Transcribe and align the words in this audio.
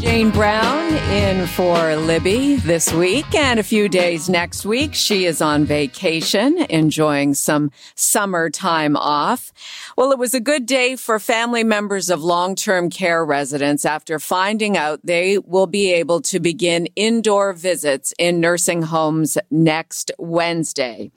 Jane 0.00 0.30
Brown 0.30 0.94
in 1.12 1.46
for 1.46 1.94
Libby 1.94 2.56
this 2.56 2.90
week 2.90 3.34
and 3.34 3.60
a 3.60 3.62
few 3.62 3.86
days 3.86 4.30
next 4.30 4.64
week. 4.64 4.94
She 4.94 5.26
is 5.26 5.42
on 5.42 5.66
vacation, 5.66 6.56
enjoying 6.70 7.34
some 7.34 7.70
summer 7.96 8.48
time 8.48 8.96
off. 8.96 9.52
Well, 9.98 10.10
it 10.10 10.18
was 10.18 10.32
a 10.32 10.40
good 10.40 10.64
day 10.64 10.96
for 10.96 11.18
family 11.18 11.64
members 11.64 12.08
of 12.08 12.22
long-term 12.22 12.88
care 12.88 13.22
residents 13.22 13.84
after 13.84 14.18
finding 14.18 14.74
out 14.74 15.00
they 15.04 15.36
will 15.36 15.66
be 15.66 15.92
able 15.92 16.22
to 16.22 16.40
begin 16.40 16.86
indoor 16.96 17.52
visits 17.52 18.14
in 18.18 18.40
nursing 18.40 18.80
homes 18.80 19.36
next 19.50 20.12
Wednesday. 20.18 21.10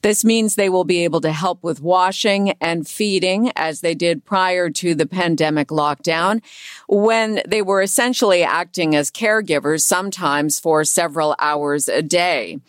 This 0.00 0.24
means 0.24 0.54
they 0.54 0.70
will 0.70 0.84
be 0.84 1.04
able 1.04 1.20
to 1.20 1.32
help 1.32 1.62
with 1.62 1.82
washing 1.82 2.52
and 2.60 2.88
feeding 2.88 3.52
as 3.54 3.82
they 3.82 3.94
did 3.94 4.24
prior 4.24 4.70
to 4.70 4.94
the 4.94 5.06
pandemic 5.06 5.68
lockdown 5.68 6.40
when 6.88 7.42
they 7.46 7.60
were 7.60 7.82
essentially 7.82 8.29
acting 8.38 8.94
as 8.94 9.10
caregivers, 9.10 9.82
sometimes 9.82 10.58
for 10.58 10.84
several 10.84 11.34
hours 11.38 11.88
a 11.88 12.02
day. 12.02 12.60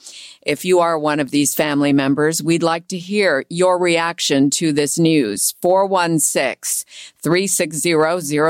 If 0.44 0.66
you 0.66 0.80
are 0.80 0.98
one 0.98 1.20
of 1.20 1.30
these 1.30 1.54
family 1.54 1.94
members, 1.94 2.42
we'd 2.42 2.64
like 2.64 2.88
to 2.88 2.98
hear 2.98 3.46
your 3.50 3.78
reaction 3.78 4.50
to 4.52 4.74
this 4.74 4.98
news. 4.98 5.54
416 5.62 7.11
360 7.24 7.92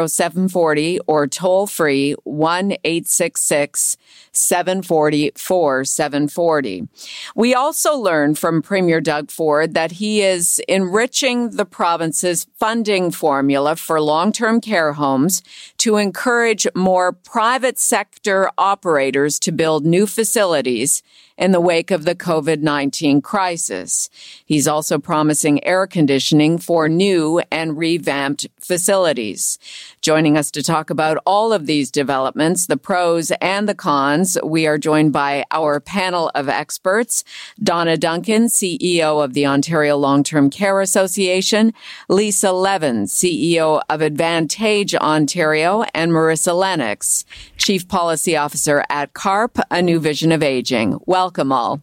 0740 0.07 0.99
or 1.07 1.27
toll 1.27 1.67
free 1.67 2.15
1 2.23 2.71
866 2.83 3.97
740 4.31 5.31
4740. 5.35 6.87
We 7.35 7.53
also 7.53 7.95
learned 7.95 8.39
from 8.39 8.61
Premier 8.61 9.01
Doug 9.01 9.29
Ford 9.29 9.73
that 9.73 9.93
he 9.93 10.21
is 10.21 10.61
enriching 10.67 11.51
the 11.51 11.65
province's 11.65 12.47
funding 12.57 13.11
formula 13.11 13.75
for 13.75 13.99
long-term 13.99 14.61
care 14.61 14.93
homes 14.93 15.43
to 15.77 15.97
encourage 15.97 16.65
more 16.73 17.11
private 17.11 17.77
sector 17.77 18.49
operators 18.57 19.37
to 19.39 19.51
build 19.51 19.85
new 19.85 20.07
facilities 20.07 21.03
in 21.41 21.51
the 21.51 21.59
wake 21.59 21.89
of 21.89 22.05
the 22.05 22.13
COVID-19 22.13 23.23
crisis. 23.23 24.11
He's 24.45 24.67
also 24.67 24.99
promising 24.99 25.63
air 25.65 25.87
conditioning 25.87 26.59
for 26.59 26.87
new 26.87 27.41
and 27.51 27.75
revamped 27.75 28.47
facilities. 28.59 29.57
Joining 30.01 30.35
us 30.35 30.49
to 30.49 30.63
talk 30.63 30.89
about 30.89 31.19
all 31.27 31.53
of 31.53 31.67
these 31.67 31.91
developments, 31.91 32.65
the 32.65 32.75
pros 32.75 33.29
and 33.39 33.69
the 33.69 33.75
cons, 33.75 34.35
we 34.43 34.65
are 34.65 34.79
joined 34.79 35.13
by 35.13 35.45
our 35.51 35.79
panel 35.79 36.31
of 36.33 36.49
experts, 36.49 37.23
Donna 37.61 37.97
Duncan, 37.97 38.45
CEO 38.45 39.23
of 39.23 39.35
the 39.35 39.45
Ontario 39.45 39.95
Long-Term 39.97 40.49
Care 40.49 40.81
Association, 40.81 41.71
Lisa 42.09 42.51
Levin, 42.51 43.03
CEO 43.03 43.79
of 43.91 44.01
Advantage 44.01 44.95
Ontario, 44.95 45.83
and 45.93 46.11
Marissa 46.11 46.57
Lennox, 46.57 47.23
Chief 47.57 47.87
Policy 47.87 48.35
Officer 48.35 48.83
at 48.89 49.13
CARP, 49.13 49.59
A 49.69 49.83
New 49.83 49.99
Vision 49.99 50.31
of 50.31 50.41
Aging. 50.41 50.99
Welcome 51.05 51.51
all. 51.51 51.79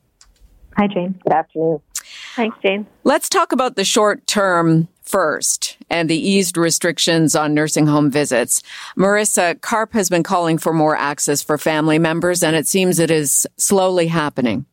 Hi, 0.77 0.88
Jane. 0.88 1.20
Good 1.22 1.32
afternoon. 1.34 1.80
Thanks, 2.34 2.56
Jane. 2.62 2.86
Let's 3.05 3.28
talk 3.28 3.53
about 3.53 3.77
the 3.77 3.84
short 3.84 4.26
term 4.26 4.88
first 5.08 5.76
and 5.91 6.08
the 6.08 6.16
eased 6.16 6.56
restrictions 6.56 7.34
on 7.34 7.54
nursing 7.54 7.86
home 7.86 8.10
visits. 8.10 8.62
Marissa, 8.96 9.60
CARP 9.60 9.92
has 9.94 10.08
been 10.10 10.22
calling 10.22 10.58
for 10.58 10.72
more 10.72 10.96
access 10.96 11.42
for 11.42 11.56
family 11.56 11.98
members, 11.98 12.42
and 12.42 12.54
it 12.54 12.66
seems 12.66 12.98
it 12.98 13.10
is 13.10 13.46
slowly 13.56 14.08
happening. 14.08 14.66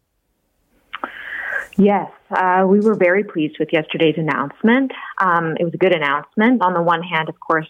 Yes, 1.78 2.09
uh, 2.31 2.66
we 2.68 2.79
were 2.79 2.96
very 2.96 3.23
pleased 3.23 3.57
with 3.59 3.69
yesterday's 3.72 4.16
announcement. 4.18 4.91
Um, 5.19 5.57
it 5.59 5.63
was 5.63 5.73
a 5.73 5.78
good 5.78 5.94
announcement. 5.94 6.62
On 6.62 6.73
the 6.73 6.81
one 6.81 7.03
hand, 7.03 7.28
of 7.28 7.35
course, 7.40 7.67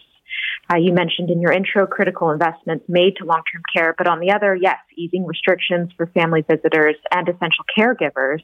uh, 0.72 0.76
you 0.76 0.92
mentioned 0.92 1.30
in 1.30 1.40
your 1.40 1.52
intro 1.52 1.86
critical 1.86 2.30
investments 2.30 2.84
made 2.88 3.16
to 3.16 3.24
long-term 3.24 3.62
care, 3.74 3.94
but 3.96 4.08
on 4.08 4.20
the 4.20 4.32
other, 4.32 4.54
yes, 4.54 4.78
easing 4.96 5.24
restrictions 5.24 5.90
for 5.96 6.06
family 6.08 6.44
visitors 6.48 6.96
and 7.12 7.28
essential 7.28 7.64
caregivers 7.76 8.42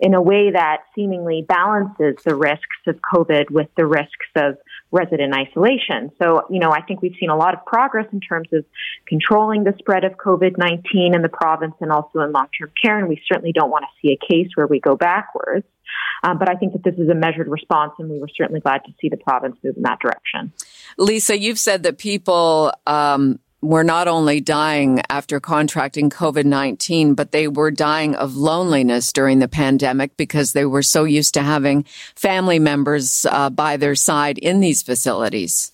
in 0.00 0.14
a 0.14 0.22
way 0.22 0.50
that 0.50 0.78
seemingly 0.94 1.44
balances 1.46 2.16
the 2.24 2.34
risks 2.34 2.64
of 2.86 2.96
COVID 2.96 3.50
with 3.50 3.68
the 3.76 3.86
risks 3.86 4.26
of 4.34 4.56
resident 4.90 5.34
isolation. 5.34 6.10
So, 6.20 6.42
you 6.50 6.58
know, 6.58 6.70
I 6.72 6.80
think 6.80 7.02
we've 7.02 7.14
seen 7.20 7.28
a 7.28 7.36
lot 7.36 7.54
of 7.54 7.64
progress 7.66 8.06
in 8.12 8.20
terms 8.20 8.48
of 8.52 8.64
controlling 9.06 9.64
the 9.64 9.74
spread 9.78 10.04
of 10.04 10.12
COVID-19 10.12 11.14
in 11.14 11.22
the 11.22 11.28
province 11.28 11.74
and 11.80 11.92
also 11.92 12.20
in 12.20 12.32
long-term 12.32 12.72
care, 12.82 12.98
and 12.98 13.08
we 13.08 13.20
certainly 13.30 13.52
don't 13.52 13.70
want 13.70 13.84
to 13.84 13.88
see 14.00 14.12
a 14.12 14.32
case 14.32 14.48
where 14.54 14.66
we 14.66 14.80
go 14.80 14.96
backwards. 14.96 15.66
Um, 16.22 16.38
but 16.38 16.48
I 16.48 16.54
think 16.54 16.72
that 16.72 16.84
this 16.84 16.94
is 16.98 17.08
a 17.08 17.14
measured 17.14 17.48
response, 17.48 17.92
and 17.98 18.08
we 18.10 18.18
were 18.18 18.28
certainly 18.34 18.60
glad 18.60 18.84
to 18.84 18.92
see 19.00 19.08
the 19.08 19.16
province 19.16 19.56
move 19.62 19.76
in 19.76 19.82
that 19.82 19.98
direction. 20.00 20.52
Lisa, 20.98 21.38
you've 21.38 21.58
said 21.58 21.82
that 21.82 21.98
people 21.98 22.72
um, 22.86 23.38
were 23.62 23.84
not 23.84 24.08
only 24.08 24.40
dying 24.40 25.02
after 25.10 25.38
contracting 25.38 26.08
COVID 26.08 26.44
19, 26.44 27.14
but 27.14 27.32
they 27.32 27.46
were 27.46 27.70
dying 27.70 28.14
of 28.14 28.36
loneliness 28.36 29.12
during 29.12 29.38
the 29.38 29.48
pandemic 29.48 30.16
because 30.16 30.52
they 30.52 30.64
were 30.64 30.82
so 30.82 31.04
used 31.04 31.34
to 31.34 31.42
having 31.42 31.84
family 32.14 32.58
members 32.58 33.26
uh, 33.26 33.50
by 33.50 33.76
their 33.76 33.94
side 33.94 34.38
in 34.38 34.60
these 34.60 34.82
facilities. 34.82 35.72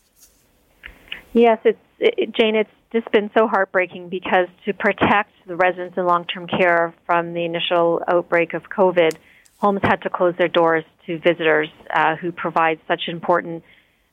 Yes, 1.32 1.58
it's 1.64 1.78
it, 1.98 2.34
Jane. 2.34 2.56
It's 2.56 2.70
just 2.92 3.10
been 3.12 3.30
so 3.36 3.46
heartbreaking 3.46 4.08
because 4.08 4.48
to 4.64 4.72
protect 4.72 5.30
the 5.46 5.56
residents 5.56 5.96
in 5.96 6.06
long-term 6.06 6.46
care 6.46 6.94
from 7.04 7.34
the 7.34 7.44
initial 7.44 8.02
outbreak 8.08 8.54
of 8.54 8.62
COVID, 8.64 9.16
homes 9.58 9.80
had 9.82 10.02
to 10.02 10.10
close 10.10 10.34
their 10.38 10.48
doors 10.48 10.84
to 11.06 11.18
visitors 11.18 11.68
uh, 11.94 12.16
who 12.16 12.32
provide 12.32 12.80
such 12.88 13.02
important 13.08 13.62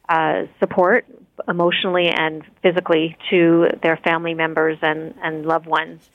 uh, 0.10 0.44
support 0.60 1.06
emotionally 1.48 2.10
and 2.10 2.44
physically 2.62 3.18
to 3.30 3.68
their 3.82 3.98
family 3.98 4.34
members 4.34 4.78
and, 4.82 5.14
and 5.24 5.46
loved 5.46 5.66
ones. 5.66 6.10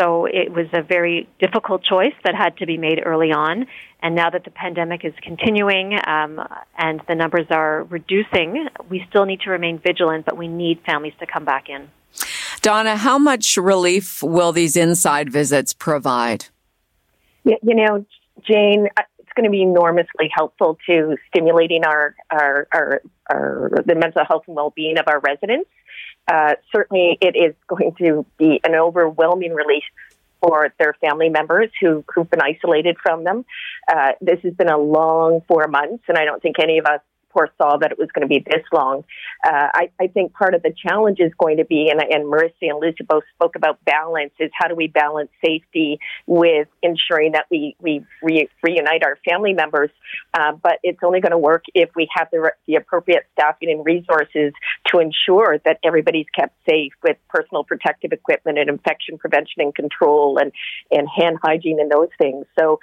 So 0.00 0.26
it 0.26 0.50
was 0.50 0.66
a 0.72 0.82
very 0.82 1.28
difficult 1.38 1.84
choice 1.84 2.14
that 2.24 2.34
had 2.34 2.56
to 2.56 2.66
be 2.66 2.76
made 2.76 3.00
early 3.04 3.30
on. 3.30 3.66
And 4.02 4.14
now 4.16 4.28
that 4.28 4.44
the 4.44 4.50
pandemic 4.50 5.04
is 5.04 5.14
continuing 5.22 5.94
um, 6.06 6.40
and 6.76 7.00
the 7.06 7.14
numbers 7.14 7.46
are 7.50 7.84
reducing, 7.84 8.66
we 8.88 9.04
still 9.08 9.24
need 9.24 9.40
to 9.42 9.50
remain 9.50 9.78
vigilant, 9.78 10.24
but 10.24 10.36
we 10.36 10.48
need 10.48 10.80
families 10.84 11.14
to 11.20 11.26
come 11.26 11.44
back 11.44 11.68
in. 11.68 11.88
Donna, 12.60 12.96
how 12.96 13.18
much 13.18 13.56
relief 13.56 14.22
will 14.22 14.50
these 14.50 14.76
inside 14.76 15.30
visits 15.30 15.72
provide? 15.72 16.46
You 17.44 17.58
know, 17.62 18.04
Jane, 18.42 18.88
it's 18.96 19.13
going 19.34 19.44
to 19.44 19.50
be 19.50 19.62
enormously 19.62 20.30
helpful 20.32 20.78
to 20.86 21.16
stimulating 21.28 21.84
our, 21.84 22.14
our, 22.30 22.68
our, 22.72 23.02
our 23.30 23.70
the 23.86 23.94
mental 23.94 24.24
health 24.24 24.44
and 24.46 24.56
well-being 24.56 24.98
of 24.98 25.06
our 25.08 25.20
residents. 25.20 25.68
Uh, 26.26 26.54
certainly, 26.74 27.18
it 27.20 27.36
is 27.36 27.54
going 27.68 27.94
to 27.98 28.24
be 28.38 28.60
an 28.64 28.74
overwhelming 28.74 29.52
relief 29.52 29.84
for 30.40 30.72
their 30.78 30.94
family 31.00 31.28
members 31.28 31.70
who, 31.80 32.04
who've 32.14 32.30
been 32.30 32.40
isolated 32.40 32.96
from 33.02 33.24
them. 33.24 33.44
Uh, 33.88 34.12
this 34.20 34.40
has 34.42 34.54
been 34.54 34.68
a 34.68 34.78
long 34.78 35.40
four 35.48 35.66
months, 35.68 36.04
and 36.08 36.18
I 36.18 36.24
don't 36.24 36.42
think 36.42 36.56
any 36.58 36.78
of 36.78 36.86
us 36.86 37.00
foresaw 37.34 37.76
that 37.78 37.90
it 37.92 37.98
was 37.98 38.08
going 38.14 38.26
to 38.26 38.28
be 38.28 38.38
this 38.38 38.62
long. 38.72 39.04
Uh, 39.44 39.68
I, 39.74 39.90
I, 40.00 40.06
think 40.06 40.32
part 40.32 40.54
of 40.54 40.62
the 40.62 40.72
challenge 40.72 41.18
is 41.18 41.32
going 41.36 41.58
to 41.58 41.64
be, 41.64 41.90
and, 41.90 42.00
and 42.00 42.24
Marissa 42.24 42.52
and 42.62 42.80
Lucia 42.80 43.04
both 43.04 43.24
spoke 43.34 43.56
about 43.56 43.84
balance, 43.84 44.32
is 44.38 44.50
how 44.54 44.68
do 44.68 44.74
we 44.74 44.86
balance 44.86 45.30
safety 45.44 45.98
with 46.26 46.68
ensuring 46.82 47.32
that 47.32 47.46
we, 47.50 47.76
we 47.80 48.06
re- 48.22 48.48
reunite 48.62 49.04
our 49.04 49.18
family 49.28 49.52
members. 49.52 49.90
Uh, 50.32 50.52
but 50.52 50.78
it's 50.82 51.00
only 51.02 51.20
going 51.20 51.32
to 51.32 51.38
work 51.38 51.64
if 51.74 51.90
we 51.96 52.08
have 52.14 52.28
the, 52.30 52.52
the 52.66 52.76
appropriate 52.76 53.24
staffing 53.32 53.70
and 53.70 53.84
resources 53.84 54.52
to 54.86 55.00
ensure 55.00 55.58
that 55.64 55.78
everybody's 55.84 56.26
kept 56.34 56.54
safe 56.68 56.92
with 57.02 57.16
personal 57.28 57.64
protective 57.64 58.12
equipment 58.12 58.58
and 58.58 58.70
infection 58.70 59.18
prevention 59.18 59.60
and 59.60 59.74
control 59.74 60.38
and, 60.38 60.52
and 60.90 61.08
hand 61.08 61.38
hygiene 61.42 61.80
and 61.80 61.90
those 61.90 62.08
things. 62.18 62.46
So 62.58 62.78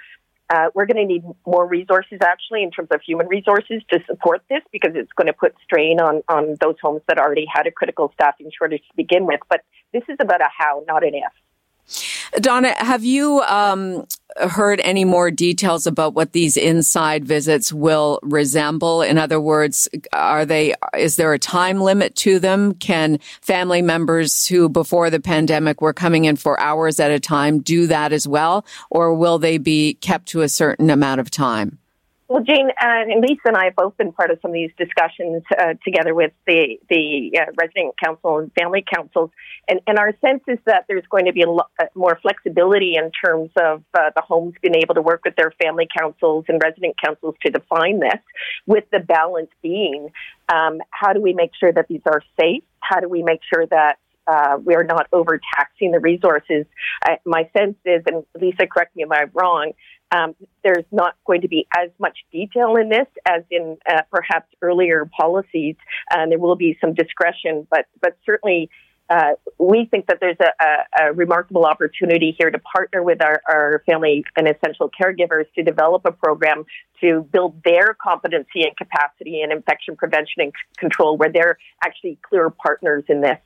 uh, 0.52 0.68
we're 0.74 0.84
going 0.84 0.98
to 0.98 1.06
need 1.06 1.24
more 1.46 1.66
resources 1.66 2.18
actually 2.22 2.62
in 2.62 2.70
terms 2.70 2.88
of 2.92 3.00
human 3.00 3.26
resources 3.26 3.82
to 3.90 3.98
support 4.06 4.42
this 4.50 4.60
because 4.70 4.92
it's 4.94 5.12
going 5.12 5.26
to 5.26 5.32
put 5.32 5.54
strain 5.64 5.98
on, 5.98 6.22
on 6.28 6.56
those 6.60 6.76
homes 6.82 7.00
that 7.08 7.18
already 7.18 7.46
had 7.50 7.66
a 7.66 7.70
critical 7.70 8.10
staffing 8.12 8.50
shortage 8.56 8.82
to 8.82 8.96
begin 8.96 9.24
with. 9.24 9.40
But 9.48 9.62
this 9.92 10.02
is 10.08 10.16
about 10.20 10.42
a 10.42 10.48
how, 10.56 10.84
not 10.86 11.04
an 11.04 11.14
if. 11.14 12.42
Donna, 12.42 12.74
have 12.76 13.02
you 13.02 13.40
um, 13.42 14.06
heard 14.36 14.80
any 14.84 15.04
more 15.04 15.30
details 15.30 15.86
about 15.86 16.14
what 16.14 16.32
these 16.32 16.56
inside 16.56 17.24
visits 17.24 17.72
will 17.72 18.18
resemble? 18.22 19.02
In 19.02 19.18
other 19.18 19.40
words, 19.40 19.88
are 20.12 20.44
they, 20.44 20.74
is 20.96 21.16
there 21.16 21.32
a 21.32 21.38
time 21.38 21.80
limit 21.80 22.14
to 22.16 22.38
them? 22.38 22.74
Can 22.74 23.18
family 23.40 23.82
members 23.82 24.46
who 24.46 24.68
before 24.68 25.10
the 25.10 25.20
pandemic 25.20 25.80
were 25.80 25.92
coming 25.92 26.24
in 26.24 26.36
for 26.36 26.58
hours 26.60 27.00
at 27.00 27.10
a 27.10 27.20
time 27.20 27.60
do 27.60 27.86
that 27.86 28.12
as 28.12 28.26
well? 28.26 28.64
Or 28.90 29.14
will 29.14 29.38
they 29.38 29.58
be 29.58 29.94
kept 29.94 30.26
to 30.28 30.42
a 30.42 30.48
certain 30.48 30.90
amount 30.90 31.20
of 31.20 31.30
time? 31.30 31.78
Well, 32.32 32.42
Jane 32.42 32.70
and 32.80 33.20
Lisa 33.20 33.42
and 33.44 33.58
I 33.58 33.64
have 33.64 33.76
both 33.76 33.94
been 33.98 34.10
part 34.10 34.30
of 34.30 34.38
some 34.40 34.52
of 34.52 34.54
these 34.54 34.70
discussions 34.78 35.42
uh, 35.50 35.74
together 35.84 36.14
with 36.14 36.32
the 36.46 36.78
the 36.88 37.30
uh, 37.38 37.52
resident 37.60 37.94
council 38.02 38.38
and 38.38 38.50
family 38.54 38.82
councils, 38.90 39.30
and, 39.68 39.80
and 39.86 39.98
our 39.98 40.14
sense 40.24 40.40
is 40.48 40.56
that 40.64 40.86
there's 40.88 41.04
going 41.10 41.26
to 41.26 41.34
be 41.34 41.42
a 41.42 41.50
lot 41.50 41.70
uh, 41.78 41.84
more 41.94 42.18
flexibility 42.22 42.94
in 42.96 43.10
terms 43.10 43.50
of 43.60 43.82
uh, 43.92 44.12
the 44.16 44.22
homes 44.22 44.54
being 44.62 44.76
able 44.76 44.94
to 44.94 45.02
work 45.02 45.20
with 45.26 45.36
their 45.36 45.52
family 45.62 45.86
councils 45.94 46.46
and 46.48 46.58
resident 46.62 46.94
councils 47.04 47.34
to 47.44 47.52
define 47.52 48.00
this, 48.00 48.20
with 48.64 48.84
the 48.92 49.00
balance 49.00 49.50
being 49.60 50.08
um, 50.48 50.80
how 50.88 51.12
do 51.12 51.20
we 51.20 51.34
make 51.34 51.50
sure 51.60 51.70
that 51.70 51.86
these 51.88 52.00
are 52.06 52.22
safe? 52.40 52.62
How 52.80 53.00
do 53.00 53.10
we 53.10 53.22
make 53.22 53.40
sure 53.52 53.66
that 53.66 53.98
uh, 54.26 54.56
we 54.64 54.74
are 54.74 54.84
not 54.84 55.06
overtaxing 55.12 55.90
the 55.90 55.98
resources. 55.98 56.64
Uh, 57.06 57.16
my 57.24 57.48
sense 57.56 57.76
is, 57.84 58.02
and 58.06 58.24
Lisa, 58.40 58.66
correct 58.66 58.94
me 58.94 59.02
if 59.02 59.10
I'm 59.10 59.30
wrong, 59.34 59.72
um, 60.14 60.34
there's 60.62 60.84
not 60.92 61.16
going 61.26 61.40
to 61.40 61.48
be 61.48 61.66
as 61.76 61.90
much 61.98 62.18
detail 62.30 62.76
in 62.76 62.88
this 62.88 63.06
as 63.26 63.42
in 63.50 63.78
uh, 63.88 64.02
perhaps 64.10 64.48
earlier 64.60 65.08
policies. 65.18 65.76
and 66.10 66.30
there 66.30 66.38
will 66.38 66.56
be 66.56 66.76
some 66.80 66.94
discretion, 66.94 67.66
but 67.70 67.86
but 68.00 68.16
certainly 68.24 68.70
uh, 69.12 69.34
we 69.58 69.86
think 69.90 70.06
that 70.06 70.18
there's 70.20 70.38
a, 70.40 70.64
a, 70.64 71.08
a, 71.08 71.12
remarkable 71.12 71.66
opportunity 71.66 72.34
here 72.38 72.50
to 72.50 72.58
partner 72.58 73.02
with 73.02 73.20
our, 73.22 73.42
our, 73.46 73.82
family 73.84 74.24
and 74.36 74.48
essential 74.48 74.88
caregivers 74.88 75.44
to 75.54 75.62
develop 75.62 76.02
a 76.06 76.12
program 76.12 76.64
to 76.98 77.20
build 77.30 77.62
their 77.62 77.94
competency 78.02 78.62
and 78.62 78.74
capacity 78.74 79.42
in 79.42 79.52
infection 79.52 79.96
prevention 79.96 80.38
and 80.38 80.52
c- 80.52 80.78
control, 80.78 81.18
where 81.18 81.30
they're 81.30 81.58
actually 81.84 82.18
clear 82.26 82.48
partners 82.48 83.04
in 83.10 83.20
this. 83.20 83.38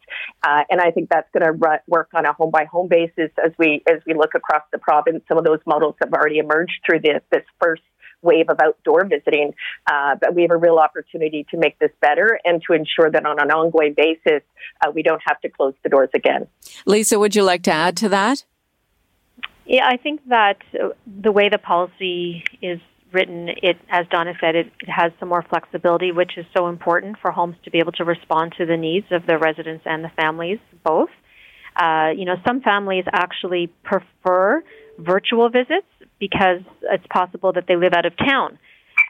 Uh, 0.45 0.63
and 0.71 0.81
I 0.81 0.93
think 0.93 1.09
that's 1.11 1.29
going 1.37 1.45
to 1.45 1.81
work 1.89 2.11
on 2.15 2.27
a 2.27 2.33
home 2.33 2.53
by 2.53 2.67
home 2.67 2.87
basis 2.87 3.31
as 3.45 3.51
we 3.59 3.83
as 3.89 4.01
we 4.07 4.15
look 4.15 4.35
across 4.37 4.63
the 4.71 4.79
province. 4.79 5.25
Some 5.27 5.37
of 5.37 5.45
those 5.45 5.61
models 5.67 5.97
have 6.01 6.13
already 6.13 6.39
emerged 6.39 6.79
through 6.87 7.01
this, 7.01 7.23
this 7.33 7.43
first 7.61 7.83
wave 8.27 8.51
of 8.51 8.59
outdoor 8.61 9.07
visiting. 9.07 9.55
Uh, 9.87 10.17
but 10.21 10.35
we 10.35 10.43
have 10.43 10.51
a 10.51 10.57
real 10.57 10.79
opportunity 10.79 11.47
to 11.51 11.57
make 11.57 11.79
this 11.79 11.93
better 12.01 12.39
and 12.45 12.63
to 12.67 12.75
ensure 12.75 13.11
that 13.11 13.25
on 13.25 13.41
an 13.41 13.51
ongoing 13.51 13.95
basis, 13.95 14.43
uh, 14.85 14.91
we 14.95 15.03
don't 15.03 15.23
have 15.27 15.41
to 15.41 15.49
close 15.49 15.75
the 15.83 15.89
doors 15.89 16.11
again. 16.15 16.47
Lisa, 16.85 17.19
would 17.19 17.35
you 17.35 17.43
like 17.43 17.63
to 17.63 17.73
add 17.73 17.97
to 17.99 18.09
that? 18.11 18.45
Yeah, 19.65 19.87
I 19.87 19.97
think 19.97 20.21
that 20.29 20.59
the 21.07 21.33
way 21.33 21.49
the 21.49 21.59
policy 21.59 22.45
is 22.63 22.81
written, 23.13 23.49
it, 23.49 23.77
as 23.91 24.07
Donna 24.11 24.35
said, 24.41 24.55
it, 24.55 24.67
it, 24.81 24.89
has 24.89 25.11
some 25.19 25.29
more 25.29 25.45
flexibility, 25.49 26.13
which 26.13 26.33
is 26.37 26.47
so 26.57 26.69
important 26.69 27.17
for 27.21 27.31
homes 27.33 27.57
to 27.65 27.71
be 27.71 27.79
able 27.79 27.93
to 27.93 28.05
respond 28.05 28.55
to 28.59 28.67
the 28.67 28.77
needs 28.77 29.07
of 29.11 29.27
the 29.27 29.39
residents 29.39 29.85
and 29.87 30.05
the 30.05 30.11
families 30.11 30.59
both. 30.85 31.11
Uh, 31.75 32.11
you 32.17 32.25
know, 32.25 32.37
some 32.47 32.61
families 32.61 33.05
actually 33.13 33.67
prefer 33.83 34.63
virtual 34.99 35.49
visits 35.49 35.87
because 36.19 36.61
it's 36.83 37.07
possible 37.11 37.53
that 37.53 37.65
they 37.69 37.77
live 37.77 37.93
out 37.93 38.07
of 38.07 38.13
town 38.17 38.59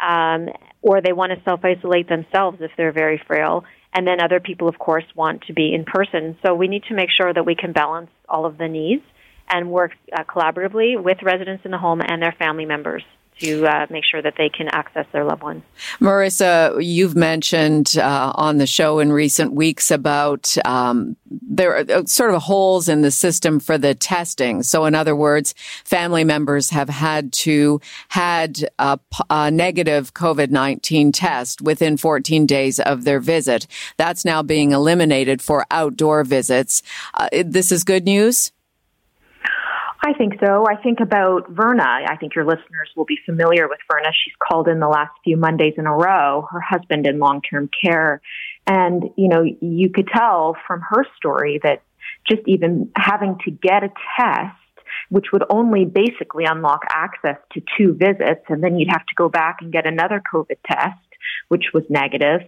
um, 0.02 0.48
or 0.82 1.00
they 1.00 1.12
want 1.12 1.32
to 1.32 1.42
self 1.44 1.60
isolate 1.64 2.08
themselves 2.08 2.58
if 2.60 2.70
they're 2.76 2.92
very 2.92 3.20
frail. 3.26 3.64
And 3.94 4.06
then 4.06 4.20
other 4.20 4.40
people, 4.40 4.68
of 4.68 4.78
course, 4.78 5.04
want 5.14 5.42
to 5.46 5.54
be 5.54 5.72
in 5.72 5.84
person. 5.84 6.36
So 6.44 6.54
we 6.54 6.68
need 6.68 6.84
to 6.88 6.94
make 6.94 7.08
sure 7.10 7.32
that 7.32 7.46
we 7.46 7.54
can 7.54 7.72
balance 7.72 8.10
all 8.28 8.44
of 8.44 8.58
the 8.58 8.68
needs 8.68 9.02
and 9.48 9.70
work 9.70 9.92
uh, 10.12 10.24
collaboratively 10.24 11.02
with 11.02 11.18
residents 11.22 11.64
in 11.64 11.70
the 11.70 11.78
home 11.78 12.02
and 12.06 12.20
their 12.20 12.34
family 12.38 12.66
members 12.66 13.04
to 13.40 13.66
uh, 13.66 13.86
make 13.90 14.04
sure 14.04 14.22
that 14.22 14.34
they 14.38 14.48
can 14.48 14.68
access 14.68 15.06
their 15.12 15.24
loved 15.24 15.42
ones. 15.42 15.62
Marissa, 16.00 16.82
you've 16.82 17.16
mentioned 17.16 17.96
uh, 17.98 18.32
on 18.34 18.58
the 18.58 18.66
show 18.66 18.98
in 18.98 19.12
recent 19.12 19.52
weeks 19.52 19.90
about 19.90 20.56
um, 20.64 21.16
there 21.30 21.76
are 21.76 21.84
uh, 21.90 22.04
sort 22.06 22.32
of 22.32 22.42
holes 22.42 22.88
in 22.88 23.02
the 23.02 23.10
system 23.10 23.60
for 23.60 23.76
the 23.76 23.94
testing. 23.94 24.62
So, 24.62 24.84
in 24.84 24.94
other 24.94 25.14
words, 25.14 25.54
family 25.84 26.24
members 26.24 26.70
have 26.70 26.88
had 26.88 27.32
to 27.34 27.80
had 28.08 28.68
a, 28.78 28.98
a 29.28 29.50
negative 29.50 30.14
COVID 30.14 30.50
nineteen 30.50 31.12
test 31.12 31.60
within 31.60 31.96
14 31.96 32.46
days 32.46 32.80
of 32.80 33.04
their 33.04 33.20
visit. 33.20 33.66
That's 33.96 34.24
now 34.24 34.42
being 34.42 34.72
eliminated 34.72 35.42
for 35.42 35.66
outdoor 35.70 36.24
visits. 36.24 36.82
Uh, 37.14 37.28
this 37.44 37.72
is 37.72 37.84
good 37.84 38.04
news. 38.04 38.52
I 40.02 40.12
think 40.12 40.34
so. 40.40 40.64
I 40.68 40.76
think 40.76 41.00
about 41.00 41.48
Verna. 41.50 41.84
I 41.84 42.16
think 42.16 42.34
your 42.34 42.44
listeners 42.44 42.90
will 42.96 43.04
be 43.04 43.18
familiar 43.24 43.68
with 43.68 43.78
Verna. 43.90 44.10
She's 44.12 44.34
called 44.46 44.68
in 44.68 44.78
the 44.78 44.88
last 44.88 45.12
few 45.24 45.36
Mondays 45.36 45.74
in 45.78 45.86
a 45.86 45.92
row, 45.92 46.46
her 46.50 46.60
husband 46.60 47.06
in 47.06 47.18
long 47.18 47.40
term 47.42 47.68
care. 47.82 48.20
And, 48.66 49.04
you 49.16 49.28
know, 49.28 49.42
you 49.42 49.90
could 49.90 50.08
tell 50.08 50.56
from 50.66 50.80
her 50.80 51.04
story 51.16 51.60
that 51.62 51.82
just 52.28 52.42
even 52.46 52.90
having 52.96 53.38
to 53.44 53.50
get 53.50 53.84
a 53.84 53.90
test, 54.18 54.56
which 55.08 55.26
would 55.32 55.44
only 55.50 55.84
basically 55.84 56.44
unlock 56.44 56.82
access 56.90 57.36
to 57.52 57.62
two 57.76 57.94
visits, 57.94 58.44
and 58.48 58.62
then 58.62 58.78
you'd 58.78 58.90
have 58.90 59.06
to 59.06 59.14
go 59.16 59.28
back 59.28 59.58
and 59.60 59.72
get 59.72 59.86
another 59.86 60.22
COVID 60.32 60.56
test 60.66 61.05
which 61.48 61.66
was 61.72 61.84
negative, 61.88 62.40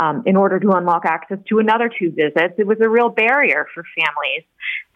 um, 0.00 0.22
in 0.26 0.36
order 0.36 0.58
to 0.60 0.70
unlock 0.72 1.04
access 1.04 1.38
to 1.48 1.58
another 1.58 1.88
two 1.88 2.10
visits. 2.10 2.54
It 2.58 2.66
was 2.66 2.78
a 2.80 2.88
real 2.88 3.08
barrier 3.08 3.66
for 3.74 3.84
families. 3.96 4.44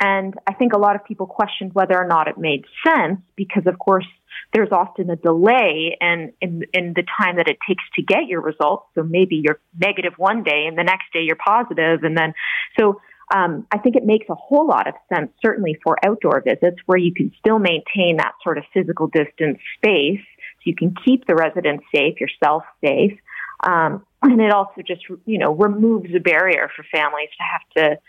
And 0.00 0.34
I 0.46 0.52
think 0.54 0.72
a 0.72 0.78
lot 0.78 0.96
of 0.96 1.04
people 1.04 1.26
questioned 1.26 1.74
whether 1.74 1.96
or 1.96 2.06
not 2.06 2.28
it 2.28 2.38
made 2.38 2.64
sense 2.86 3.20
because, 3.34 3.66
of 3.66 3.78
course, 3.78 4.06
there's 4.52 4.70
often 4.70 5.10
a 5.10 5.16
delay 5.16 5.96
in, 6.00 6.32
in, 6.40 6.62
in 6.72 6.92
the 6.94 7.04
time 7.18 7.36
that 7.36 7.48
it 7.48 7.58
takes 7.66 7.84
to 7.96 8.02
get 8.02 8.26
your 8.28 8.42
results. 8.42 8.86
So 8.94 9.02
maybe 9.02 9.36
you're 9.42 9.60
negative 9.78 10.12
one 10.16 10.42
day 10.42 10.66
and 10.68 10.76
the 10.76 10.84
next 10.84 11.12
day 11.12 11.20
you're 11.22 11.36
positive, 11.36 12.04
and 12.04 12.16
then 12.16 12.34
so 12.78 13.00
um, 13.34 13.66
I 13.72 13.78
think 13.78 13.96
it 13.96 14.04
makes 14.04 14.26
a 14.28 14.34
whole 14.34 14.66
lot 14.66 14.86
of 14.86 14.94
sense, 15.12 15.32
certainly 15.44 15.78
for 15.82 15.96
outdoor 16.06 16.42
visits 16.42 16.76
where 16.86 16.98
you 16.98 17.12
can 17.12 17.32
still 17.38 17.58
maintain 17.58 18.18
that 18.18 18.32
sort 18.42 18.58
of 18.58 18.64
physical 18.72 19.08
distance 19.08 19.58
space. 19.76 20.24
You 20.66 20.74
can 20.74 20.94
keep 21.04 21.26
the 21.26 21.34
residents 21.34 21.84
safe, 21.94 22.20
yourself 22.20 22.64
safe. 22.84 23.18
Um, 23.64 24.04
and 24.22 24.40
it 24.40 24.52
also 24.52 24.82
just, 24.86 25.02
you 25.24 25.38
know, 25.38 25.54
removes 25.54 26.10
a 26.14 26.20
barrier 26.20 26.70
for 26.74 26.84
families 26.92 27.28
to 27.38 27.44
have 27.44 27.62
to, 27.76 28.00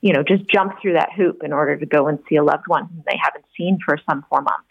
you 0.00 0.12
know, 0.12 0.22
just 0.22 0.48
jump 0.48 0.80
through 0.80 0.94
that 0.94 1.12
hoop 1.14 1.42
in 1.44 1.52
order 1.52 1.76
to 1.76 1.86
go 1.86 2.06
and 2.08 2.18
see 2.28 2.36
a 2.36 2.44
loved 2.44 2.64
one 2.66 2.86
whom 2.86 3.02
they 3.06 3.18
haven't 3.20 3.44
seen 3.56 3.78
for 3.84 3.98
some 4.08 4.24
four 4.30 4.40
months. 4.40 4.68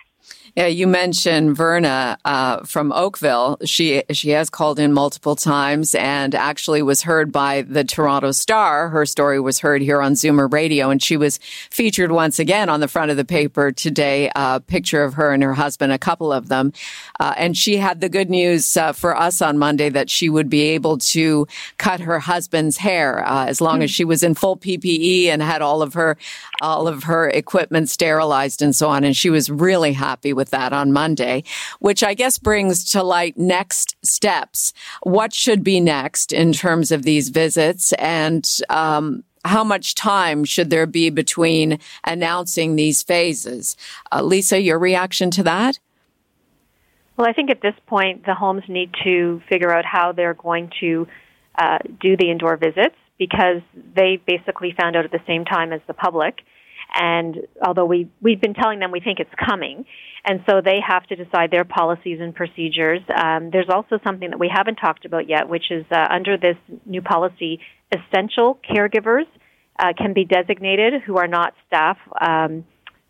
Yeah, 0.55 0.67
you 0.67 0.85
mentioned 0.85 1.57
Verna 1.57 2.15
uh, 2.23 2.63
from 2.63 2.91
Oakville. 2.91 3.57
She 3.65 4.03
she 4.11 4.29
has 4.31 4.51
called 4.51 4.77
in 4.77 4.93
multiple 4.93 5.35
times 5.35 5.95
and 5.95 6.35
actually 6.35 6.83
was 6.83 7.01
heard 7.01 7.31
by 7.31 7.63
the 7.63 7.83
Toronto 7.83 8.31
Star. 8.31 8.89
Her 8.89 9.07
story 9.07 9.39
was 9.39 9.57
heard 9.59 9.81
here 9.81 9.99
on 9.99 10.13
Zoomer 10.13 10.51
Radio, 10.51 10.91
and 10.91 11.01
she 11.01 11.17
was 11.17 11.39
featured 11.71 12.11
once 12.11 12.37
again 12.37 12.69
on 12.69 12.81
the 12.81 12.87
front 12.87 13.09
of 13.09 13.17
the 13.17 13.25
paper 13.25 13.71
today. 13.71 14.29
A 14.35 14.59
picture 14.59 15.03
of 15.03 15.15
her 15.15 15.31
and 15.31 15.41
her 15.41 15.55
husband, 15.55 15.91
a 15.91 15.97
couple 15.97 16.31
of 16.31 16.49
them, 16.49 16.71
uh, 17.19 17.33
and 17.35 17.57
she 17.57 17.77
had 17.77 17.99
the 17.99 18.09
good 18.09 18.29
news 18.29 18.77
uh, 18.77 18.91
for 18.93 19.17
us 19.17 19.41
on 19.41 19.57
Monday 19.57 19.89
that 19.89 20.11
she 20.11 20.29
would 20.29 20.51
be 20.51 20.61
able 20.61 20.99
to 20.99 21.47
cut 21.79 21.99
her 21.99 22.19
husband's 22.19 22.77
hair 22.77 23.25
uh, 23.25 23.47
as 23.47 23.59
long 23.59 23.81
as 23.81 23.89
she 23.89 24.05
was 24.05 24.21
in 24.21 24.35
full 24.35 24.57
PPE 24.57 25.29
and 25.29 25.41
had 25.41 25.63
all 25.63 25.81
of 25.81 25.95
her 25.95 26.15
all 26.61 26.87
of 26.87 27.03
her 27.03 27.27
equipment 27.27 27.89
sterilized 27.89 28.61
and 28.61 28.75
so 28.75 28.87
on. 28.87 29.03
And 29.03 29.17
she 29.17 29.31
was 29.31 29.49
really 29.49 29.93
happy 29.93 30.12
happy 30.13 30.31
with 30.31 30.51
that 30.51 30.71
on 30.71 30.93
Monday, 30.93 31.43
which 31.79 32.03
I 32.03 32.13
guess 32.13 32.37
brings 32.37 32.83
to 32.91 33.01
light 33.01 33.35
next 33.35 33.95
steps. 34.05 34.71
What 35.01 35.33
should 35.33 35.63
be 35.63 35.79
next 35.79 36.31
in 36.31 36.53
terms 36.53 36.91
of 36.91 37.01
these 37.01 37.29
visits 37.29 37.93
and, 37.93 38.47
um, 38.69 39.23
how 39.43 39.63
much 39.63 39.95
time 39.95 40.45
should 40.45 40.69
there 40.69 40.85
be 40.85 41.09
between 41.09 41.79
announcing 42.05 42.75
these 42.75 43.01
phases? 43.01 43.75
Uh, 44.11 44.21
Lisa, 44.21 44.61
your 44.61 44.77
reaction 44.77 45.31
to 45.31 45.43
that? 45.43 45.79
Well, 47.17 47.27
I 47.27 47.33
think 47.33 47.49
at 47.49 47.61
this 47.61 47.75
point, 47.87 48.25
the 48.25 48.35
homes 48.35 48.63
need 48.67 48.91
to 49.03 49.41
figure 49.49 49.71
out 49.71 49.83
how 49.83 50.11
they're 50.11 50.35
going 50.35 50.69
to 50.79 51.07
uh, 51.57 51.79
do 51.99 52.15
the 52.15 52.29
indoor 52.29 52.55
visits 52.55 52.95
because 53.17 53.61
they 53.95 54.21
basically 54.25 54.75
found 54.79 54.95
out 54.95 55.05
at 55.05 55.11
the 55.11 55.25
same 55.27 55.43
time 55.43 55.73
as 55.73 55.81
the 55.87 55.93
public. 55.93 56.35
And 56.93 57.47
although 57.65 57.85
we, 57.85 58.09
we've 58.21 58.39
been 58.39 58.53
telling 58.53 58.79
them 58.79 58.91
we 58.91 58.99
think 58.99 59.19
it's 59.19 59.33
coming, 59.49 59.85
and 60.25 60.41
so 60.47 60.61
they 60.63 60.79
have 60.87 61.03
to 61.07 61.15
decide 61.15 61.51
their 61.51 61.65
policies 61.65 62.19
and 62.21 62.33
procedures. 62.33 63.01
Um, 63.13 63.49
there's 63.51 63.69
also 63.69 63.99
something 64.03 64.29
that 64.29 64.39
we 64.39 64.49
haven't 64.53 64.75
talked 64.75 65.05
about 65.05 65.27
yet, 65.27 65.49
which 65.49 65.69
is 65.69 65.85
uh, 65.91 66.07
under 66.09 66.37
this 66.37 66.55
new 66.85 67.01
policy, 67.01 67.59
essential 67.91 68.59
caregivers 68.69 69.25
uh, 69.79 69.93
can 69.97 70.13
be 70.13 70.23
designated 70.23 71.01
who 71.05 71.17
are 71.17 71.27
not 71.27 71.53
staff 71.67 71.97
um, 72.21 72.63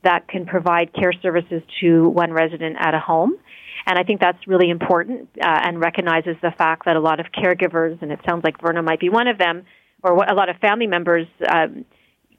that 0.04 0.28
can 0.28 0.46
provide 0.46 0.94
care 0.94 1.14
services 1.22 1.62
to 1.82 2.10
one 2.10 2.32
resident 2.32 2.78
at 2.80 2.94
a 2.94 3.00
home. 3.00 3.38
And 3.86 4.00
I 4.00 4.04
think 4.04 4.22
that's 4.22 4.48
really 4.48 4.70
important 4.70 5.30
uh, 5.42 5.60
and 5.64 5.80
recognizes 5.80 6.36
the 6.42 6.52
fact 6.58 6.86
that 6.86 6.96
a 6.96 7.02
lot 7.02 7.20
of 7.20 7.28
caregivers, 7.28 8.02
and 8.02 8.12
it 8.12 8.20
sounds 8.28 8.44
like 8.44 8.62
Verna 8.62 8.82
might 8.82 9.00
be 9.00 9.10
one 9.10 9.28
of 9.28 9.38
them, 9.38 9.66
or 10.02 10.14
a 10.24 10.34
lot 10.34 10.50
of 10.50 10.58
family 10.58 10.88
members, 10.88 11.28
um, 11.54 11.86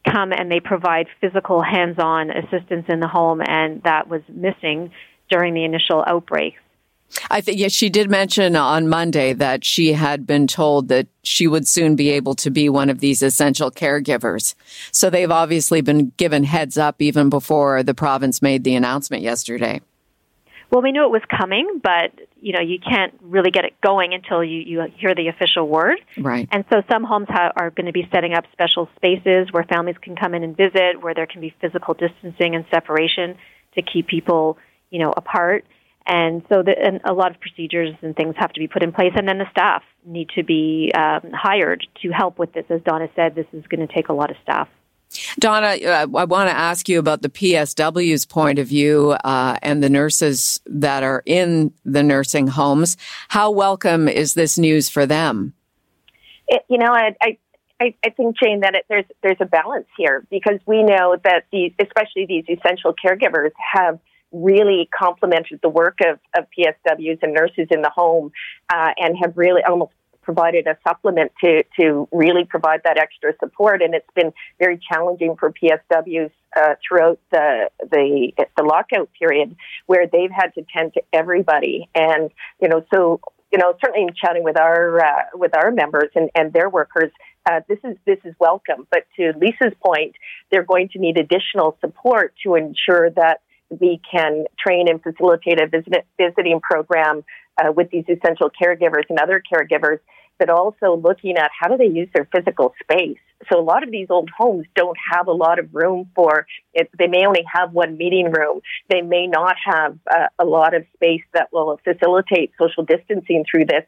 come 0.05 0.33
and 0.33 0.51
they 0.51 0.61
provide 0.61 1.07
physical 1.21 1.63
hands-on 1.63 2.31
assistance 2.31 2.87
in 2.89 3.01
the 3.01 3.09
home, 3.09 3.41
and 3.47 3.83
that 3.85 4.09
was 4.09 4.23
missing 4.29 4.91
during 5.31 5.55
the 5.55 5.65
initial 5.65 6.05
outbreak. 6.07 6.55
I 7.31 7.41
think 7.41 7.59
yes, 7.59 7.73
she 7.73 7.91
did 7.91 8.11
mention 8.11 8.57
on 8.57 8.89
Monday 8.89 9.35
that 9.35 9.65
she 9.65 9.93
had 9.93 10.27
been 10.27 10.47
told 10.47 10.89
that 10.89 11.07
she 11.23 11.47
would 11.47 11.69
soon 11.69 11.97
be 11.97 12.11
able 12.11 12.35
to 12.37 12.51
be 12.51 12.69
one 12.69 12.91
of 12.91 12.99
these 12.99 13.23
essential 13.23 13.71
caregivers. 13.71 14.55
So 14.91 15.11
they've 15.11 15.31
obviously 15.31 15.81
been 15.81 16.13
given 16.17 16.45
heads 16.45 16.77
up 16.77 17.01
even 17.01 17.29
before 17.29 17.83
the 17.83 17.95
province 17.95 18.43
made 18.43 18.65
the 18.65 18.75
announcement 18.75 19.23
yesterday. 19.23 19.81
Well, 20.75 20.83
we 20.83 20.91
knew 20.91 21.05
it 21.05 21.11
was 21.13 21.23
coming, 21.31 21.81
but 21.81 22.11
you 22.43 22.53
know 22.53 22.61
you 22.61 22.81
can't 22.81 23.15
really 23.23 23.53
get 23.53 23.65
it 23.65 23.81
going 23.81 24.13
until 24.13 24.43
you, 24.43 24.59
you 24.59 24.83
hear 24.99 25.15
the 25.15 25.29
official 25.29 25.69
word. 25.69 26.01
Right. 26.19 26.49
And 26.51 26.65
so 26.69 26.83
some 26.91 27.05
homes 27.05 27.29
ha- 27.31 27.53
are 27.55 27.71
going 27.71 27.87
to 27.87 27.93
be 27.93 28.09
setting 28.13 28.35
up 28.35 28.43
special 28.51 28.89
spaces 28.97 29.53
where 29.53 29.63
families 29.63 29.95
can 30.03 30.17
come 30.17 30.35
in 30.35 30.43
and 30.43 30.57
visit, 30.57 31.01
where 31.01 31.15
there 31.15 31.29
can 31.29 31.41
be 31.41 31.55
physical 31.61 31.95
distancing 31.95 32.57
and 32.57 32.65
separation 32.75 33.39
to 33.77 33.83
keep 33.83 34.09
people, 34.09 34.59
you 34.91 34.99
know, 34.99 35.15
apart. 35.17 35.65
And 36.07 36.43
so 36.49 36.65
the, 36.65 36.75
and 36.77 37.01
a 37.05 37.13
lot 37.13 37.31
of 37.31 37.41
procedures 37.41 37.95
and 38.03 38.17
things 38.17 38.35
have 38.37 38.53
to 38.55 38.59
be 38.59 38.67
put 38.67 38.83
in 38.83 38.91
place, 38.91 39.13
and 39.15 39.29
then 39.29 39.39
the 39.39 39.49
staff 39.53 39.85
need 40.05 40.31
to 40.31 40.43
be 40.43 40.91
um, 40.93 41.31
hired 41.33 41.87
to 42.03 42.11
help 42.11 42.37
with 42.37 42.53
this. 42.53 42.65
As 42.69 42.81
Donna 42.83 43.07
said, 43.15 43.37
this 43.37 43.47
is 43.53 43.65
going 43.69 43.87
to 43.87 43.95
take 43.95 44.09
a 44.09 44.13
lot 44.13 44.33
of 44.33 44.37
staff. 44.43 44.67
Donna, 45.39 45.77
uh, 45.85 46.07
I 46.17 46.25
want 46.25 46.49
to 46.49 46.57
ask 46.57 46.89
you 46.89 46.99
about 46.99 47.23
the 47.23 47.29
PSW's 47.29 48.27
point 48.27 48.59
of 48.59 48.69
view 48.69 49.13
uh, 49.25 49.59
and 49.63 49.83
the 49.83 49.91
nurses 49.91 50.61
that 50.67 51.03
are 51.03 51.23
in 51.27 51.73
the 51.85 52.03
nursing 52.03 52.47
homes. 52.47 52.97
How 53.29 53.51
welcome 53.51 54.09
is 54.09 54.35
this 54.35 54.59
news 54.59 54.89
for 54.89 55.07
them? 55.07 55.55
It, 56.49 56.63
you 56.69 56.79
know, 56.79 56.93
I, 56.93 57.15
I, 57.81 57.95
I 58.05 58.11
think 58.11 58.37
Jane 58.39 58.61
that 58.61 58.75
it, 58.75 58.85
there's 58.89 59.05
there's 59.23 59.37
a 59.41 59.47
balance 59.47 59.87
here 59.97 60.27
because 60.31 60.61
we 60.67 60.83
know 60.83 61.17
that 61.25 61.45
these, 61.51 61.73
especially 61.81 62.27
these 62.27 62.45
essential 62.49 62.95
caregivers, 62.95 63.51
have 63.73 63.99
really 64.33 64.89
complemented 64.97 65.61
the 65.63 65.69
work 65.69 65.99
of, 66.05 66.19
of 66.37 66.47
PSWs 66.59 67.19
and 67.23 67.33
nurses 67.33 67.69
in 67.71 67.83
the 67.83 67.91
home 67.91 68.33
uh, 68.73 68.91
and 68.97 69.17
have 69.17 69.37
really 69.37 69.63
almost 69.63 69.93
provided 70.25 70.67
a 70.67 70.77
supplement 70.87 71.33
to, 71.43 71.65
to 71.79 72.09
really 72.13 72.45
provide 72.45 72.83
that 72.85 72.99
extra 72.99 73.33
support. 73.39 73.83
And 73.83 73.95
it's 73.95 74.11
been 74.15 74.33
very 74.59 74.81
challenging 74.91 75.37
for 75.39 75.53
PSWs 75.53 76.31
uh, 76.57 76.75
throughout 76.87 77.21
the, 77.31 77.71
the, 77.91 78.33
the 78.57 78.63
lockout 78.63 79.11
period 79.19 79.57
where 79.87 80.07
they've 80.07 80.31
had 80.31 80.55
to 80.55 80.65
tend 80.77 80.95
to 80.95 81.03
everybody. 81.13 81.89
And, 81.95 82.31
you 82.61 82.69
know, 82.69 82.85
so, 82.93 83.21
you 83.53 83.59
know, 83.59 83.75
certainly 83.85 84.07
in 84.09 84.15
chatting 84.15 84.43
with 84.43 84.59
our, 84.59 85.05
uh, 85.05 85.23
with 85.35 85.57
our 85.57 85.71
members 85.71 86.11
and, 86.15 86.31
and 86.35 86.53
their 86.53 86.69
workers, 86.69 87.13
uh, 87.47 87.61
this 87.69 87.79
is 87.85 87.97
this 88.07 88.19
is 88.25 88.35
welcome. 88.41 88.87
But 88.91 89.05
to 89.17 89.33
Lisa's 89.39 89.77
point, 89.85 90.15
they're 90.51 90.65
going 90.65 90.89
to 90.95 90.99
need 90.99 91.19
additional 91.19 91.77
support 91.81 92.35
to 92.43 92.55
ensure 92.55 93.11
that 93.11 93.41
we 93.81 94.01
can 94.11 94.45
train 94.59 94.89
and 94.89 95.03
facilitate 95.03 95.61
a 95.61 95.67
visit, 95.67 96.07
visiting 96.19 96.61
program 96.61 97.25
uh, 97.59 97.73
with 97.73 97.91
these 97.91 98.05
essential 98.09 98.51
caregivers 98.51 99.05
and 99.09 99.19
other 99.19 99.43
caregivers, 99.53 99.99
but 100.39 100.51
also 100.51 100.97
looking 100.97 101.37
at 101.37 101.51
how 101.59 101.69
do 101.69 101.77
they 101.77 101.87
use 101.87 102.09
their 102.15 102.29
physical 102.35 102.75
space. 102.83 103.19
So 103.51 103.59
a 103.59 103.63
lot 103.63 103.83
of 103.83 103.91
these 103.91 104.07
old 104.11 104.31
homes 104.37 104.67
don't 104.75 104.97
have 105.13 105.27
a 105.27 105.33
lot 105.33 105.59
of 105.59 105.75
room 105.75 106.11
for 106.15 106.47
it. 106.73 106.91
They 106.99 107.09
may 107.09 107.27
only 107.27 107.45
have 107.53 107.73
one 107.73 107.97
meeting 107.97 108.33
room. 108.33 108.61
They 108.89 109.03
may 109.03 109.27
not 109.27 109.57
have 109.65 109.99
uh, 110.11 110.29
a 110.39 110.45
lot 110.45 110.75
of 110.75 110.85
space 110.95 111.23
that 111.35 111.53
will 111.53 111.79
facilitate 111.85 112.53
social 112.59 112.85
distancing 112.85 113.45
through 113.49 113.67
this. 113.67 113.85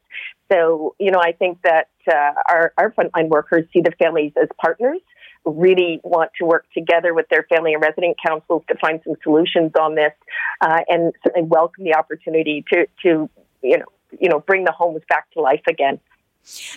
So, 0.52 0.94
you 1.00 1.10
know, 1.10 1.20
I 1.20 1.32
think 1.32 1.62
that 1.62 1.88
uh, 2.06 2.32
our, 2.48 2.72
our 2.76 2.92
frontline 2.92 3.28
workers 3.28 3.64
see 3.72 3.80
the 3.80 3.92
families 3.98 4.32
as 4.40 4.48
partners 4.60 5.00
really 5.46 6.00
want 6.02 6.30
to 6.38 6.44
work 6.44 6.66
together 6.74 7.14
with 7.14 7.28
their 7.28 7.46
family 7.48 7.72
and 7.72 7.82
resident 7.82 8.16
councils 8.24 8.62
to 8.68 8.76
find 8.76 9.00
some 9.04 9.14
solutions 9.22 9.72
on 9.80 9.94
this, 9.94 10.12
uh, 10.60 10.80
and 10.88 11.12
certainly 11.24 11.48
welcome 11.48 11.84
the 11.84 11.94
opportunity 11.94 12.64
to 12.72 12.86
to 13.02 13.30
you 13.62 13.78
know 13.78 13.86
you 14.18 14.28
know 14.28 14.40
bring 14.40 14.64
the 14.64 14.72
homes 14.72 15.02
back 15.08 15.30
to 15.32 15.40
life 15.40 15.62
again. 15.68 16.00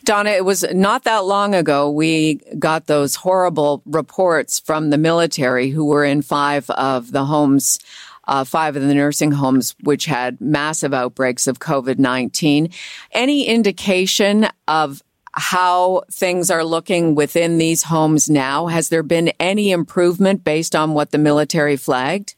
Donna, 0.04 0.32
it 0.32 0.46
was 0.46 0.66
not 0.74 1.04
that 1.04 1.26
long 1.26 1.54
ago 1.54 1.90
we 1.92 2.36
got 2.58 2.88
those 2.88 3.16
horrible 3.16 3.84
reports 3.86 4.60
from 4.60 4.90
the 4.90 4.98
military 4.98 5.70
who 5.70 5.86
were 5.86 6.04
in 6.04 6.22
five 6.22 6.70
of 6.72 7.12
the 7.12 7.26
homes. 7.26 7.80
Uh, 8.28 8.44
five 8.44 8.76
of 8.76 8.84
the 8.84 8.94
nursing 8.94 9.32
homes 9.32 9.74
which 9.82 10.06
had 10.06 10.40
massive 10.40 10.94
outbreaks 10.94 11.48
of 11.48 11.58
COVID 11.58 11.98
19. 11.98 12.70
Any 13.12 13.48
indication 13.48 14.48
of 14.68 15.02
how 15.34 16.04
things 16.12 16.50
are 16.50 16.64
looking 16.64 17.16
within 17.16 17.58
these 17.58 17.84
homes 17.84 18.30
now? 18.30 18.68
Has 18.68 18.90
there 18.90 19.04
been 19.04 19.30
any 19.40 19.72
improvement 19.72 20.44
based 20.44 20.76
on 20.76 20.94
what 20.94 21.12
the 21.12 21.18
military 21.18 21.78
flagged? 21.78 22.36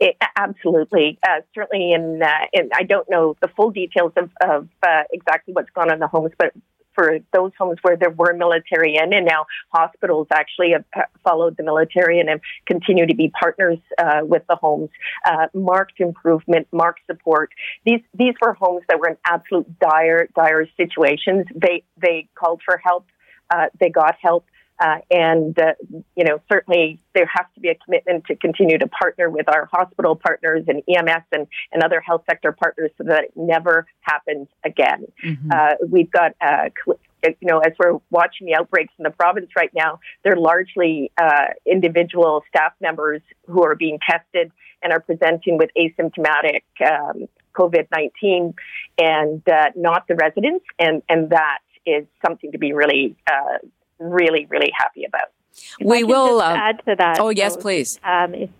It, 0.00 0.16
absolutely, 0.36 1.18
uh, 1.28 1.42
certainly. 1.54 1.92
In, 1.92 2.22
uh, 2.22 2.46
in, 2.52 2.70
I 2.74 2.84
don't 2.84 3.08
know 3.10 3.36
the 3.42 3.48
full 3.48 3.70
details 3.70 4.12
of, 4.16 4.30
of 4.40 4.68
uh, 4.82 5.02
exactly 5.12 5.52
what's 5.52 5.70
gone 5.70 5.88
on 5.88 5.94
in 5.94 6.00
the 6.00 6.06
homes, 6.06 6.32
but 6.38 6.54
for 6.94 7.18
those 7.32 7.52
homes 7.58 7.78
where 7.82 7.96
there 7.96 8.10
were 8.10 8.34
military 8.34 8.96
in, 8.96 9.12
and 9.12 9.26
now 9.26 9.46
hospitals 9.72 10.26
actually 10.32 10.72
have 10.72 10.84
followed 11.22 11.56
the 11.56 11.62
military 11.62 12.20
and 12.20 12.28
have 12.28 12.40
continued 12.66 13.08
to 13.08 13.14
be 13.14 13.28
partners 13.28 13.78
uh, 13.98 14.20
with 14.22 14.42
the 14.48 14.56
homes. 14.56 14.90
Uh, 15.24 15.46
marked 15.54 16.00
improvement, 16.00 16.66
marked 16.72 17.00
support. 17.06 17.50
These 17.84 18.00
these 18.14 18.34
were 18.40 18.54
homes 18.54 18.82
that 18.88 18.98
were 18.98 19.08
in 19.08 19.16
absolute 19.26 19.78
dire 19.78 20.28
dire 20.34 20.66
situations. 20.76 21.46
They 21.54 21.84
they 22.00 22.28
called 22.34 22.62
for 22.64 22.78
help. 22.78 23.06
Uh, 23.50 23.66
they 23.78 23.90
got 23.90 24.16
help. 24.20 24.44
Uh, 24.80 24.98
and, 25.10 25.58
uh, 25.58 25.74
you 26.16 26.24
know, 26.24 26.40
certainly 26.50 26.98
there 27.14 27.26
has 27.26 27.46
to 27.54 27.60
be 27.60 27.68
a 27.68 27.74
commitment 27.74 28.24
to 28.24 28.34
continue 28.34 28.78
to 28.78 28.88
partner 28.88 29.28
with 29.28 29.46
our 29.48 29.68
hospital 29.70 30.16
partners 30.16 30.64
and 30.68 30.82
EMS 30.88 31.24
and, 31.32 31.46
and 31.72 31.82
other 31.82 32.00
health 32.00 32.22
sector 32.28 32.52
partners 32.52 32.90
so 32.96 33.04
that 33.04 33.24
it 33.24 33.32
never 33.36 33.86
happens 34.00 34.48
again. 34.64 35.06
Mm-hmm. 35.24 35.50
Uh, 35.52 35.74
we've 35.86 36.10
got, 36.10 36.34
uh, 36.40 36.70
you 37.22 37.34
know, 37.42 37.58
as 37.58 37.72
we're 37.78 37.98
watching 38.10 38.46
the 38.46 38.54
outbreaks 38.54 38.92
in 38.98 39.02
the 39.02 39.10
province 39.10 39.50
right 39.54 39.72
now, 39.74 40.00
they're 40.24 40.36
largely 40.36 41.12
uh, 41.20 41.48
individual 41.66 42.42
staff 42.48 42.72
members 42.80 43.20
who 43.48 43.62
are 43.62 43.74
being 43.74 43.98
tested 44.08 44.50
and 44.82 44.94
are 44.94 45.00
presenting 45.00 45.58
with 45.58 45.68
asymptomatic 45.78 46.62
um, 46.84 47.28
COVID 47.54 47.88
19 47.94 48.54
and 48.98 49.46
uh, 49.46 49.70
not 49.76 50.08
the 50.08 50.14
residents. 50.14 50.64
And, 50.78 51.02
and 51.08 51.30
that 51.30 51.58
is 51.84 52.06
something 52.24 52.52
to 52.52 52.58
be 52.58 52.72
really 52.72 53.16
really, 54.00 54.46
really 54.50 54.72
happy 54.76 55.04
about. 55.04 55.28
If 55.78 55.86
we 55.86 56.04
will 56.04 56.40
uh, 56.40 56.54
add 56.56 56.82
to 56.86 56.96
that. 56.96 57.20
Oh, 57.20 57.28
yes, 57.28 57.56
please. 57.56 58.00
Um, 58.02 58.34
it's, 58.34 58.52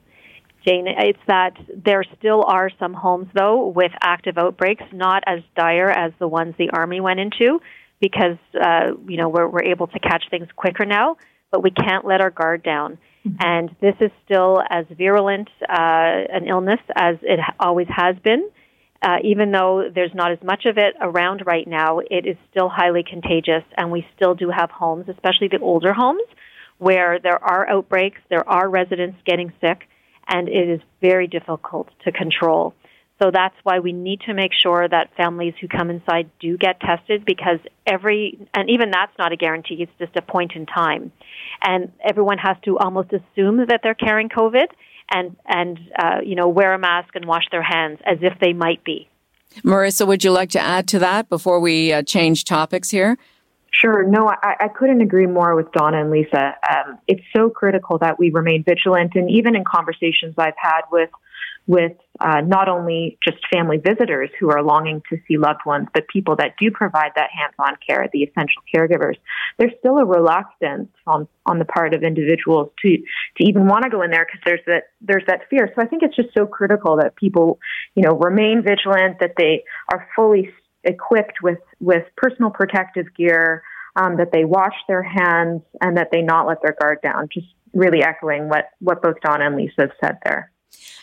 Jane, 0.67 0.87
it's 0.87 1.19
that 1.27 1.57
there 1.75 2.05
still 2.19 2.45
are 2.45 2.71
some 2.79 2.93
homes, 2.93 3.29
though, 3.35 3.69
with 3.69 3.93
active 4.03 4.37
outbreaks, 4.37 4.85
not 4.93 5.23
as 5.27 5.41
dire 5.57 5.91
as 5.91 6.13
the 6.19 6.29
ones 6.29 6.55
the 6.59 6.69
Army 6.71 7.01
went 7.01 7.19
into, 7.19 7.61
because, 7.99 8.37
uh, 8.61 8.93
you 9.09 9.17
know, 9.17 9.29
we're, 9.31 9.49
we're 9.49 9.65
able 9.65 9.87
to 9.87 9.99
catch 9.99 10.25
things 10.31 10.49
quicker 10.57 10.85
now, 10.85 11.17
but 11.51 11.63
we 11.63 11.71
can't 11.71 12.05
let 12.05 12.21
our 12.21 12.31
guard 12.31 12.63
down. 12.63 12.99
Mm-hmm. 13.27 13.37
And 13.41 13.77
this 13.81 13.95
is 14.01 14.11
still 14.25 14.63
as 14.69 14.85
virulent 14.97 15.49
uh, 15.63 15.73
an 15.73 16.47
illness 16.47 16.81
as 16.95 17.17
it 17.23 17.41
always 17.59 17.89
has 17.89 18.17
been. 18.23 18.49
Uh, 19.03 19.17
even 19.25 19.51
though 19.51 19.89
there's 19.95 20.15
not 20.15 20.31
as 20.31 20.43
much 20.43 20.67
of 20.67 20.77
it 20.77 20.95
around 21.01 21.43
right 21.47 21.67
now, 21.67 22.01
it 22.01 22.27
is 22.27 22.37
still 22.51 22.69
highly 22.69 23.03
contagious, 23.03 23.65
and 23.77 23.91
we 23.91 24.07
still 24.15 24.35
do 24.35 24.51
have 24.51 24.71
homes, 24.71 25.09
especially 25.09 25.49
the 25.49 25.59
older 25.61 25.95
homes, 25.95 26.23
where 26.79 27.19
there 27.19 27.43
are 27.43 27.69
outbreaks, 27.69 28.21
there 28.29 28.47
are 28.49 28.69
residents 28.69 29.17
getting 29.25 29.53
sick, 29.61 29.89
and 30.29 30.49
it 30.49 30.69
is 30.69 30.81
very 31.01 31.27
difficult 31.27 31.89
to 32.05 32.13
control. 32.13 32.75
So 33.23 33.31
that's 33.31 33.55
why 33.65 33.81
we 33.81 33.93
need 33.93 34.21
to 34.23 34.35
make 34.35 34.53
sure 34.55 34.89
that 34.89 35.15
families 35.15 35.53
who 35.61 35.69
come 35.69 35.91
inside 35.91 36.31
do 36.41 36.57
get 36.57 36.81
tested 36.81 37.25
because 37.27 37.59
every, 37.87 38.39
and 38.55 38.71
even 38.71 38.91
that's 38.91 39.13
not 39.19 39.33
a 39.33 39.37
guarantee, 39.37 39.77
it's 39.81 39.93
just 39.99 40.17
a 40.17 40.23
point 40.23 40.53
in 40.55 40.65
time. 40.65 41.13
And 41.63 41.93
everyone 42.03 42.39
has 42.39 42.57
to 42.65 42.79
almost 42.79 43.11
assume 43.13 43.59
that 43.67 43.81
they're 43.83 43.95
carrying 43.95 44.31
COVID 44.31 44.69
and 45.11 45.37
and 45.47 45.79
uh, 45.99 46.21
you 46.25 46.35
know 46.35 46.49
wear 46.49 46.75
a 46.75 46.79
mask 46.79 47.15
and 47.15 47.25
wash 47.25 47.45
their 47.51 47.63
hands 47.63 47.99
as 48.05 48.19
if 48.23 48.39
they 48.41 48.53
might 48.53 48.83
be. 48.85 49.09
Marissa, 49.65 50.07
would 50.07 50.23
you 50.23 50.31
like 50.31 50.51
to 50.51 50.61
add 50.61 50.87
to 50.89 50.99
that 51.01 51.29
before 51.29 51.59
we 51.61 51.93
uh, 51.93 52.03
change 52.03 52.45
topics 52.45 52.91
here? 52.91 53.19
Sure. 53.73 54.05
No, 54.05 54.29
I, 54.29 54.57
I, 54.61 54.69
couldn't 54.69 55.01
agree 55.01 55.27
more 55.27 55.55
with 55.55 55.71
Donna 55.73 56.01
and 56.01 56.11
Lisa. 56.11 56.55
Um, 56.69 56.99
it's 57.07 57.23
so 57.35 57.51
critical 57.51 57.99
that 57.99 58.19
we 58.19 58.31
remain 58.31 58.65
vigilant, 58.65 59.13
and 59.15 59.31
even 59.31 59.55
in 59.55 59.65
conversations 59.65 60.35
I've 60.39 60.55
had 60.57 60.83
with 60.91 61.11
with 61.67 61.93
uh, 62.19 62.41
not 62.41 62.69
only 62.69 63.19
just 63.27 63.39
family 63.53 63.77
visitors 63.79 64.29
who 64.39 64.51
are 64.51 64.63
longing 64.63 65.03
to 65.09 65.17
see 65.27 65.39
loved 65.39 65.61
ones, 65.65 65.87
but 65.95 66.09
people 66.09 66.35
that 66.37 66.55
do 66.61 66.71
provide 66.71 67.13
that 67.15 67.31
hands-on 67.31 67.77
care, 67.87 68.09
the 68.13 68.23
essential 68.25 68.63
caregivers. 68.75 69.15
There's 69.59 69.73
still 69.79 69.99
a 69.99 70.05
reluctance 70.05 70.91
on 71.07 71.29
on 71.47 71.59
the 71.59 71.65
part 71.65 71.95
of 71.95 72.03
individuals 72.03 72.71
to 72.83 72.97
to 72.97 73.45
even 73.45 73.67
want 73.67 73.85
to 73.85 73.91
go 73.91 74.03
in 74.03 74.11
there 74.11 74.27
because 74.27 74.41
there's 74.45 74.65
that 74.67 74.85
there's 75.01 75.25
that 75.27 75.43
fear. 75.49 75.73
So 75.75 75.83
I 75.83 75.87
think 75.87 76.03
it's 76.03 76.17
just 76.17 76.31
so 76.37 76.47
critical 76.47 76.97
that 76.97 77.15
people, 77.17 77.59
you 77.95 78.03
know, 78.03 78.19
remain 78.19 78.63
vigilant, 78.63 79.21
that 79.21 79.35
they 79.37 79.63
are 79.93 80.09
fully 80.17 80.51
equipped 80.85 81.43
with 81.43 81.59
with 81.79 82.05
personal 82.17 82.51
protective 82.51 83.07
gear. 83.17 83.63
um, 83.97 84.17
that 84.17 84.31
they 84.33 84.45
wash 84.45 84.75
their 84.89 85.03
hands, 85.03 85.63
and 85.81 85.97
that 85.97 86.09
they 86.13 86.23
not 86.23 86.47
let 86.47 86.63
their 86.63 86.77
guard 86.81 86.99
down. 87.03 87.29
Just 87.33 87.49
really 87.73 88.03
echoing 88.03 88.49
what, 88.49 88.71
what 88.81 89.03
both 89.03 89.21
Donna 89.23 89.47
and 89.47 89.57
Lisa 89.57 89.83
have 89.83 89.91
said 90.03 90.19
there. 90.25 90.51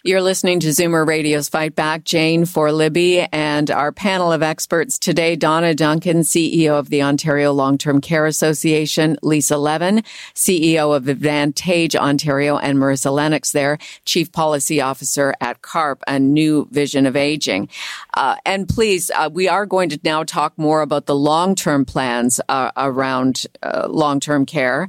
You're 0.04 0.22
listening 0.22 0.62
to 0.62 0.68
Zoomer 0.68 1.06
Radio's 1.06 1.50
Fight 1.50 1.76
Back, 1.76 2.06
Jane 2.06 2.46
for 2.46 2.72
Libby, 2.72 3.28
and 3.34 3.70
our 3.70 3.92
panel 3.92 4.32
of 4.32 4.42
experts 4.42 4.98
today, 4.98 5.36
Donna 5.36 5.76
Duncan, 5.76 6.20
CEO 6.20 6.80
of 6.80 6.90
the 6.90 7.04
Ontario 7.04 7.52
Long-Term 7.52 8.00
Care 8.00 8.26
Association, 8.26 9.18
Lisa 9.22 9.58
Levin, 9.58 10.04
CEO 10.34 10.96
of 10.96 11.10
Advantage 11.10 11.94
Ontario, 11.96 12.58
and 12.58 12.78
Marissa 12.78 13.12
Lennox 13.12 13.52
there, 13.52 13.80
Chief 14.06 14.32
Policy 14.32 14.80
Officer 14.80 15.34
at 15.42 15.62
CARP, 15.62 16.02
a 16.08 16.20
new 16.20 16.70
vision 16.72 17.06
of 17.06 17.18
aging. 17.18 17.68
Uh, 18.14 18.38
and 18.46 18.70
please, 18.70 19.12
uh, 19.14 19.30
we 19.34 19.50
are 19.50 19.66
going 19.66 19.90
to 19.90 20.00
now 20.06 20.24
talk 20.24 20.58
more 20.58 20.82
about 20.82 21.08
the 21.08 21.16
long-term 21.16 21.84
plans 21.84 22.40
uh, 22.48 22.72
around 22.78 23.46
uh, 23.62 23.88
long-term 23.90 24.46
care. 24.46 24.88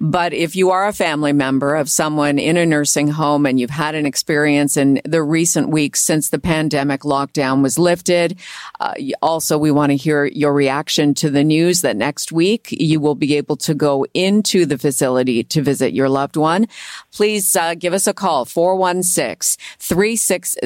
But 0.00 0.32
if 0.32 0.56
you 0.56 0.70
are 0.70 0.86
a 0.86 0.92
family 0.92 1.32
member 1.32 1.76
of 1.76 1.88
someone 1.88 2.38
in 2.38 2.56
a 2.56 2.66
nursing 2.66 3.08
home 3.08 3.46
and 3.46 3.60
you've 3.60 3.70
had 3.70 3.94
an 3.94 4.06
experience 4.14 4.76
in 4.76 5.00
the 5.04 5.24
recent 5.24 5.70
weeks 5.70 6.00
since 6.00 6.28
the 6.28 6.38
pandemic 6.38 7.00
lockdown 7.00 7.64
was 7.64 7.80
lifted, 7.80 8.38
uh, 8.78 8.94
also 9.20 9.58
we 9.58 9.72
want 9.72 9.90
to 9.90 9.96
hear 9.96 10.26
your 10.26 10.52
reaction 10.52 11.14
to 11.14 11.28
the 11.30 11.42
news 11.42 11.80
that 11.80 11.96
next 11.96 12.30
week 12.30 12.68
you 12.70 13.00
will 13.00 13.16
be 13.16 13.36
able 13.36 13.56
to 13.56 13.74
go 13.74 14.06
into 14.14 14.66
the 14.66 14.78
facility 14.78 15.42
to 15.42 15.62
visit 15.62 15.92
your 15.92 16.08
loved 16.08 16.36
one. 16.36 16.68
Please 17.12 17.56
uh, 17.56 17.74
give 17.74 17.92
us 17.92 18.06
a 18.06 18.14
call 18.14 18.44
416 18.44 19.60
360 19.80 20.60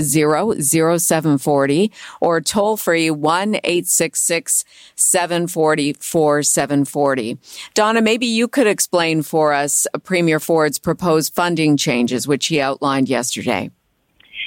0740 0.99 1.91
or 2.21 2.43
toll 2.43 2.77
free 2.77 3.11
1 3.11 3.55
866 3.65 4.63
740 4.95 5.95
4740. 5.95 7.39
Donna, 7.73 8.03
maybe 8.03 8.27
you 8.27 8.47
could 8.47 8.67
explain 8.67 9.23
for 9.23 9.55
us 9.55 9.87
Premier 10.05 10.39
Ford's 10.39 10.79
proposed 10.79 11.35
funding 11.35 11.79
changes, 11.79 12.29
which 12.29 12.49
he 12.49 12.61
outlined 12.61 13.09
yesterday? 13.09 13.38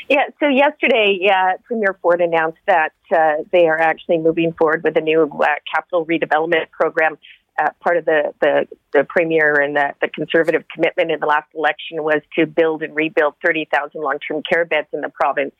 Yeah, 0.09 0.27
so 0.39 0.47
yesterday, 0.47 1.17
yeah, 1.19 1.53
Premier 1.63 1.97
Ford 2.01 2.21
announced 2.21 2.59
that 2.67 2.93
uh, 3.15 3.43
they 3.51 3.67
are 3.67 3.79
actually 3.79 4.17
moving 4.17 4.53
forward 4.53 4.83
with 4.83 4.97
a 4.97 5.01
new 5.01 5.23
uh, 5.23 5.45
capital 5.73 6.05
redevelopment 6.05 6.69
program. 6.71 7.17
Uh, 7.61 7.69
part 7.81 7.97
of 7.97 8.05
the, 8.05 8.33
the, 8.39 8.67
the 8.93 9.03
Premier 9.03 9.53
and 9.59 9.75
the, 9.75 9.93
the 10.01 10.07
Conservative 10.07 10.63
commitment 10.73 11.11
in 11.11 11.19
the 11.19 11.25
last 11.25 11.47
election 11.53 12.01
was 12.01 12.21
to 12.33 12.47
build 12.47 12.81
and 12.81 12.95
rebuild 12.95 13.35
30,000 13.45 14.01
long 14.01 14.17
term 14.25 14.41
care 14.41 14.65
beds 14.65 14.87
in 14.93 15.01
the 15.01 15.09
province. 15.09 15.53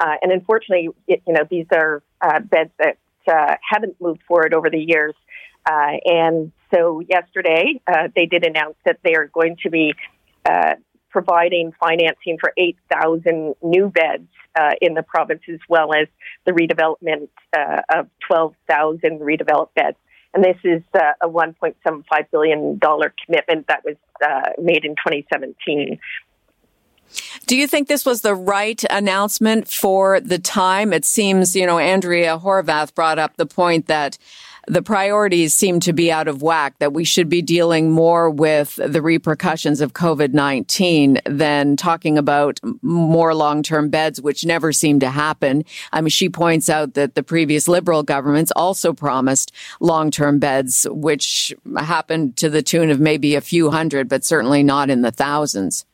Uh, 0.00 0.14
and 0.22 0.32
unfortunately, 0.32 0.88
it, 1.06 1.22
you 1.26 1.32
know, 1.32 1.46
these 1.48 1.66
are 1.72 2.02
uh, 2.20 2.40
beds 2.40 2.70
that 2.78 2.98
uh, 3.28 3.54
haven't 3.68 4.00
moved 4.00 4.22
forward 4.26 4.54
over 4.54 4.68
the 4.70 4.78
years. 4.78 5.14
Uh, 5.64 5.92
and 6.04 6.52
so 6.74 7.00
yesterday, 7.00 7.80
uh, 7.86 8.08
they 8.14 8.26
did 8.26 8.44
announce 8.44 8.76
that 8.84 8.98
they 9.02 9.14
are 9.14 9.26
going 9.26 9.56
to 9.62 9.70
be 9.70 9.94
uh, 10.44 10.74
providing 11.16 11.72
financing 11.80 12.36
for 12.38 12.52
8,000 12.58 13.54
new 13.62 13.88
beds 13.88 14.28
uh, 14.54 14.72
in 14.82 14.92
the 14.92 15.02
province, 15.02 15.40
as 15.50 15.60
well 15.66 15.94
as 15.94 16.08
the 16.44 16.52
redevelopment 16.52 17.28
uh, 17.56 17.80
of 17.88 18.10
12,000 18.28 19.20
redeveloped 19.20 19.72
beds. 19.74 19.96
And 20.34 20.44
this 20.44 20.58
is 20.62 20.82
uh, 20.92 21.12
a 21.22 21.26
$1.75 21.26 22.04
billion 22.30 22.78
commitment 22.78 23.66
that 23.68 23.82
was 23.82 23.96
made 24.58 24.84
in 24.84 24.90
2017. 24.90 25.98
Do 27.46 27.56
you 27.56 27.66
think 27.66 27.88
this 27.88 28.04
was 28.04 28.20
the 28.20 28.34
right 28.34 28.84
announcement 28.90 29.68
for 29.68 30.20
the 30.20 30.38
time? 30.38 30.92
It 30.92 31.06
seems, 31.06 31.56
you 31.56 31.64
know, 31.64 31.78
Andrea 31.78 32.38
Horwath 32.38 32.94
brought 32.94 33.18
up 33.18 33.38
the 33.38 33.46
point 33.46 33.86
that 33.86 34.18
the 34.66 34.82
priorities 34.82 35.54
seem 35.54 35.80
to 35.80 35.92
be 35.92 36.10
out 36.10 36.28
of 36.28 36.42
whack, 36.42 36.78
that 36.78 36.92
we 36.92 37.04
should 37.04 37.28
be 37.28 37.42
dealing 37.42 37.90
more 37.90 38.28
with 38.28 38.76
the 38.76 39.00
repercussions 39.00 39.80
of 39.80 39.92
COVID-19 39.92 41.20
than 41.24 41.76
talking 41.76 42.18
about 42.18 42.58
more 42.82 43.34
long-term 43.34 43.90
beds, 43.90 44.20
which 44.20 44.44
never 44.44 44.72
seem 44.72 45.00
to 45.00 45.10
happen. 45.10 45.64
I 45.92 46.00
mean, 46.00 46.10
she 46.10 46.28
points 46.28 46.68
out 46.68 46.94
that 46.94 47.14
the 47.14 47.22
previous 47.22 47.68
Liberal 47.68 48.02
governments 48.02 48.52
also 48.56 48.92
promised 48.92 49.52
long-term 49.80 50.38
beds, 50.38 50.86
which 50.90 51.54
happened 51.78 52.36
to 52.38 52.50
the 52.50 52.62
tune 52.62 52.90
of 52.90 52.98
maybe 52.98 53.34
a 53.34 53.40
few 53.40 53.70
hundred, 53.70 54.08
but 54.08 54.24
certainly 54.24 54.62
not 54.62 54.90
in 54.90 55.02
the 55.02 55.12
thousands. 55.12 55.86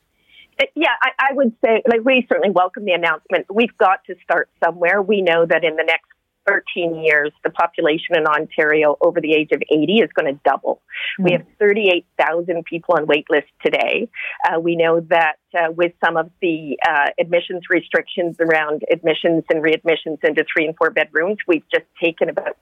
Uh, 0.61 0.67
yeah, 0.75 0.89
I, 1.03 1.31
I 1.31 1.33
would 1.33 1.53
say, 1.65 1.83
like, 1.89 2.05
we 2.05 2.27
certainly 2.29 2.51
welcome 2.51 2.85
the 2.85 2.93
announcement. 2.93 3.47
We've 3.53 3.77
got 3.79 4.05
to 4.07 4.15
start 4.23 4.51
somewhere. 4.63 5.01
We 5.01 5.23
know 5.23 5.47
that 5.47 5.65
in 5.65 5.77
the 5.77 5.85
next 5.85 6.12
13 6.47 6.97
years, 6.97 7.33
the 7.45 7.51
population 7.51 8.17
in 8.17 8.27
Ontario 8.27 8.97
over 9.01 9.21
the 9.21 9.33
age 9.33 9.51
of 9.53 9.63
80 9.71 10.01
is 10.01 10.11
going 10.15 10.33
to 10.33 10.41
double. 10.45 10.83
Mm-hmm. 11.21 11.25
We 11.25 11.31
hmm. 11.31 11.37
have 11.39 11.47
38,000 11.59 12.65
people 12.65 12.95
on 12.97 13.07
wait 13.07 13.27
list 13.31 13.49
today. 13.65 14.09
Uh, 14.49 14.61
we 14.61 14.77
know 14.77 15.01
that 15.11 15.37
uh, 15.55 15.71
with 15.73 15.93
some 16.05 16.17
of 16.17 16.31
the 16.41 16.79
uh, 16.87 17.11
admissions 17.19 17.63
restrictions 17.71 18.37
around 18.41 18.83
admissions 18.91 19.45
and 19.51 19.63
readmissions 19.63 20.19
into 20.25 20.45
three 20.53 20.67
and 20.67 20.77
four 20.77 20.91
bedrooms, 20.91 21.39
we've 21.47 21.65
just 21.73 21.87
taken 22.01 22.29
about 22.29 22.57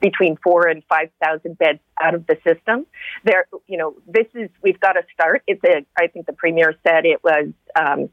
between 0.00 0.36
four 0.42 0.66
and 0.66 0.82
five 0.88 1.10
thousand 1.22 1.58
beds 1.58 1.78
out 2.00 2.14
of 2.14 2.26
the 2.26 2.36
system. 2.46 2.86
There, 3.24 3.46
you 3.66 3.78
know, 3.78 3.94
this 4.06 4.26
is 4.34 4.50
we've 4.62 4.80
got 4.80 4.92
to 4.92 5.02
start. 5.12 5.42
It's 5.46 5.62
a. 5.64 5.84
I 5.96 6.08
think 6.08 6.26
the 6.26 6.32
premier 6.32 6.74
said 6.86 7.04
it 7.04 7.22
was. 7.22 7.48
Um, 7.76 8.08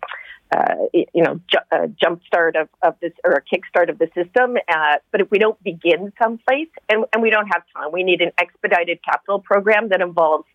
uh, 0.56 0.76
you 0.94 1.24
know, 1.24 1.40
ju- 1.52 1.68
a 1.72 1.88
jump 1.88 2.22
start 2.26 2.56
of, 2.56 2.68
of 2.82 2.96
this 3.02 3.12
or 3.24 3.34
a 3.34 3.42
kickstart 3.42 3.90
of 3.90 3.98
the 3.98 4.08
system. 4.16 4.58
Uh, 4.68 4.96
but 5.12 5.22
if 5.22 5.30
we 5.32 5.40
don't 5.40 5.62
begin 5.64 6.14
someplace, 6.22 6.70
and, 6.90 7.06
and 7.12 7.22
we 7.22 7.30
don't 7.30 7.48
have 7.48 7.64
time, 7.76 7.92
we 7.92 8.04
need 8.04 8.22
an 8.22 8.32
expedited 8.38 9.00
capital 9.04 9.40
program 9.40 9.90
that 9.90 10.02
involves 10.02 10.46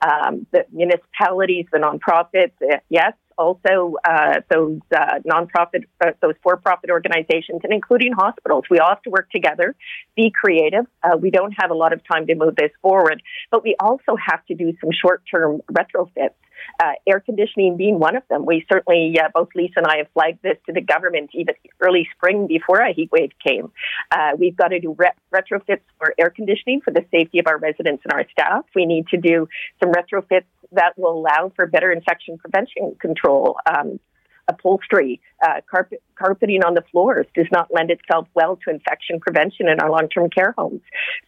um, 0.00 0.46
the 0.52 0.66
municipalities, 0.72 1.66
the 1.72 1.78
nonprofits, 1.78 2.52
uh, 2.62 2.78
yes, 2.88 3.14
also 3.38 3.96
uh, 4.04 4.40
those 4.50 4.80
uh, 4.94 5.18
nonprofit, 5.26 5.84
uh, 6.04 6.12
those 6.20 6.34
for-profit 6.42 6.90
organizations, 6.90 7.60
and 7.64 7.72
including 7.72 8.12
hospitals. 8.12 8.64
We 8.70 8.78
all 8.78 8.90
have 8.90 9.02
to 9.02 9.10
work 9.10 9.30
together, 9.30 9.74
be 10.16 10.30
creative. 10.30 10.86
Uh, 11.02 11.16
we 11.16 11.30
don't 11.30 11.52
have 11.58 11.70
a 11.70 11.74
lot 11.74 11.92
of 11.92 12.00
time 12.06 12.26
to 12.26 12.34
move 12.34 12.54
this 12.56 12.70
forward, 12.82 13.22
but 13.50 13.62
we 13.62 13.76
also 13.80 14.16
have 14.16 14.44
to 14.46 14.54
do 14.54 14.72
some 14.80 14.90
short-term 14.92 15.62
retrofits 15.72 16.34
uh, 16.82 16.92
air 17.06 17.20
conditioning 17.20 17.76
being 17.76 17.98
one 17.98 18.16
of 18.16 18.22
them. 18.28 18.46
We 18.46 18.66
certainly, 18.72 19.18
uh, 19.18 19.28
both 19.32 19.48
Lisa 19.54 19.74
and 19.76 19.86
I 19.86 19.98
have 19.98 20.08
flagged 20.12 20.42
this 20.42 20.56
to 20.66 20.72
the 20.72 20.80
government 20.80 21.30
even 21.34 21.54
early 21.80 22.08
spring 22.16 22.46
before 22.46 22.78
a 22.78 22.92
heat 22.92 23.10
wave 23.12 23.32
came. 23.46 23.72
Uh, 24.10 24.32
we've 24.38 24.56
got 24.56 24.68
to 24.68 24.80
do 24.80 24.94
re- 24.98 25.10
retrofits 25.32 25.80
for 25.98 26.14
air 26.18 26.30
conditioning 26.30 26.80
for 26.80 26.92
the 26.92 27.04
safety 27.10 27.38
of 27.38 27.46
our 27.46 27.58
residents 27.58 28.02
and 28.04 28.12
our 28.12 28.24
staff. 28.30 28.64
We 28.74 28.86
need 28.86 29.08
to 29.08 29.16
do 29.16 29.48
some 29.82 29.92
retrofits 29.92 30.44
that 30.72 30.94
will 30.96 31.18
allow 31.18 31.52
for 31.54 31.66
better 31.66 31.90
infection 31.92 32.38
prevention 32.38 32.96
control. 33.00 33.56
Um, 33.66 34.00
upholstery, 34.48 35.20
uh, 35.44 35.60
carpet, 35.70 36.02
carpeting 36.16 36.62
on 36.64 36.74
the 36.74 36.82
floors 36.90 37.26
does 37.34 37.46
not 37.50 37.68
lend 37.72 37.90
itself 37.90 38.26
well 38.34 38.58
to 38.64 38.70
infection 38.70 39.20
prevention 39.20 39.68
in 39.68 39.80
our 39.80 39.90
long-term 39.90 40.30
care 40.30 40.54
homes. 40.56 40.80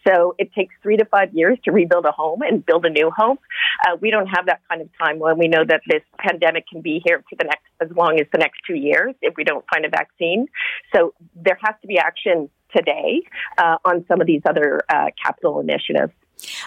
So 0.07 0.35
it 0.39 0.53
takes 0.53 0.75
three 0.83 0.97
to 0.97 1.05
five 1.05 1.33
years 1.35 1.59
to 1.65 1.73
rebuild 1.73 2.05
a 2.05 2.13
home 2.13 2.43
and 2.43 2.65
build 2.65 2.85
a 2.87 2.91
new 2.91 3.11
home. 3.11 3.39
Uh, 3.87 3.97
we 4.01 4.11
don't 4.11 4.27
have 4.27 4.47
that 4.47 4.61
kind 4.69 4.81
of 4.81 4.89
time 4.99 5.19
when 5.19 5.39
we 5.39 5.49
know 5.49 5.65
that 5.67 5.81
this 5.89 6.03
pandemic 6.19 6.65
can 6.71 6.83
be 6.83 7.03
here 7.05 7.23
for 7.29 7.37
the 7.37 7.45
next 7.45 7.65
as 7.81 7.95
long 7.97 8.19
as 8.21 8.27
the 8.33 8.39
next 8.39 8.61
two 8.67 8.75
years 8.75 9.15
if 9.23 9.35
we 9.37 9.45
don't 9.45 9.65
find 9.73 9.85
a 9.85 9.89
vaccine. 9.89 10.47
So 10.95 11.15
there 11.35 11.59
has 11.63 11.75
to 11.83 11.89
be 11.89 11.99
action 11.99 12.49
today 12.75 13.23
uh, 13.59 13.77
on 13.85 14.05
some 14.09 14.21
of 14.21 14.27
these 14.27 14.43
other 14.49 14.83
uh, 14.89 15.07
capital 15.23 15.61
initiatives. 15.61 16.13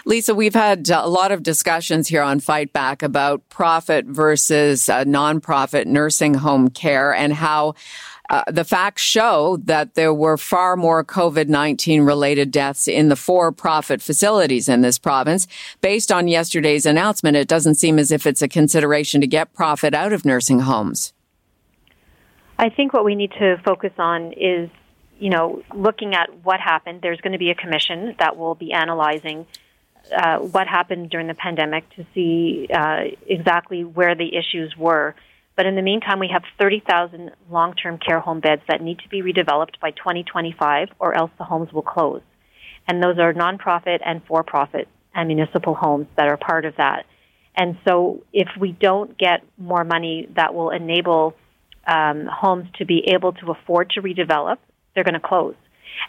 Lisa, 0.04 0.34
we've 0.34 0.54
had 0.54 0.88
a 0.90 1.06
lot 1.06 1.32
of 1.32 1.42
discussions 1.42 2.08
here 2.08 2.22
on 2.22 2.40
Fight 2.40 2.72
Back 2.72 3.02
about 3.02 3.48
profit 3.48 4.06
versus 4.06 4.88
uh, 4.88 5.04
nonprofit 5.04 5.86
nursing 5.86 6.34
home 6.34 6.68
care 6.68 7.14
and 7.14 7.32
how 7.32 7.74
uh, 8.30 8.44
the 8.46 8.64
facts 8.64 9.02
show 9.02 9.56
that 9.64 9.94
there 9.94 10.14
were 10.14 10.36
far 10.36 10.76
more 10.76 11.04
COVID 11.04 11.48
19 11.48 12.02
related 12.02 12.52
deaths 12.52 12.86
in 12.86 13.08
the 13.08 13.16
for 13.16 13.50
profit 13.50 14.00
facilities 14.00 14.68
in 14.68 14.82
this 14.82 14.98
province. 14.98 15.48
Based 15.80 16.12
on 16.12 16.28
yesterday's 16.28 16.86
announcement, 16.86 17.36
it 17.36 17.48
doesn't 17.48 17.74
seem 17.74 17.98
as 17.98 18.12
if 18.12 18.26
it's 18.26 18.40
a 18.40 18.48
consideration 18.48 19.20
to 19.20 19.26
get 19.26 19.52
profit 19.52 19.94
out 19.94 20.12
of 20.12 20.24
nursing 20.24 20.60
homes. 20.60 21.12
I 22.58 22.68
think 22.68 22.92
what 22.92 23.04
we 23.04 23.14
need 23.14 23.32
to 23.38 23.60
focus 23.64 23.92
on 23.98 24.32
is 24.34 24.70
you 25.20 25.30
know, 25.30 25.62
looking 25.74 26.14
at 26.14 26.30
what 26.42 26.60
happened, 26.60 27.00
there's 27.02 27.20
going 27.20 27.32
to 27.32 27.38
be 27.38 27.50
a 27.50 27.54
commission 27.54 28.16
that 28.18 28.36
will 28.36 28.54
be 28.54 28.72
analyzing 28.72 29.46
uh, 30.16 30.38
what 30.38 30.66
happened 30.66 31.10
during 31.10 31.26
the 31.26 31.34
pandemic 31.34 31.88
to 31.94 32.06
see 32.14 32.66
uh, 32.72 33.02
exactly 33.26 33.84
where 33.84 34.14
the 34.14 34.34
issues 34.34 34.74
were. 34.76 35.14
But 35.56 35.66
in 35.66 35.76
the 35.76 35.82
meantime, 35.82 36.18
we 36.18 36.28
have 36.32 36.42
30,000 36.58 37.32
long 37.50 37.74
term 37.74 37.98
care 37.98 38.18
home 38.18 38.40
beds 38.40 38.62
that 38.68 38.80
need 38.80 38.98
to 39.00 39.08
be 39.10 39.20
redeveloped 39.20 39.78
by 39.80 39.90
2025, 39.90 40.88
or 40.98 41.14
else 41.14 41.30
the 41.36 41.44
homes 41.44 41.70
will 41.70 41.82
close. 41.82 42.22
And 42.88 43.02
those 43.02 43.18
are 43.18 43.34
nonprofit 43.34 44.00
and 44.04 44.24
for 44.24 44.42
profit 44.42 44.88
and 45.14 45.28
municipal 45.28 45.74
homes 45.74 46.06
that 46.16 46.28
are 46.28 46.38
part 46.38 46.64
of 46.64 46.76
that. 46.76 47.04
And 47.54 47.76
so, 47.86 48.22
if 48.32 48.48
we 48.58 48.72
don't 48.72 49.18
get 49.18 49.44
more 49.58 49.84
money 49.84 50.28
that 50.34 50.54
will 50.54 50.70
enable 50.70 51.34
um, 51.86 52.26
homes 52.26 52.68
to 52.78 52.86
be 52.86 53.04
able 53.08 53.32
to 53.34 53.50
afford 53.50 53.90
to 53.90 54.02
redevelop, 54.02 54.56
they're 54.94 55.04
going 55.04 55.14
to 55.14 55.20
close. 55.20 55.54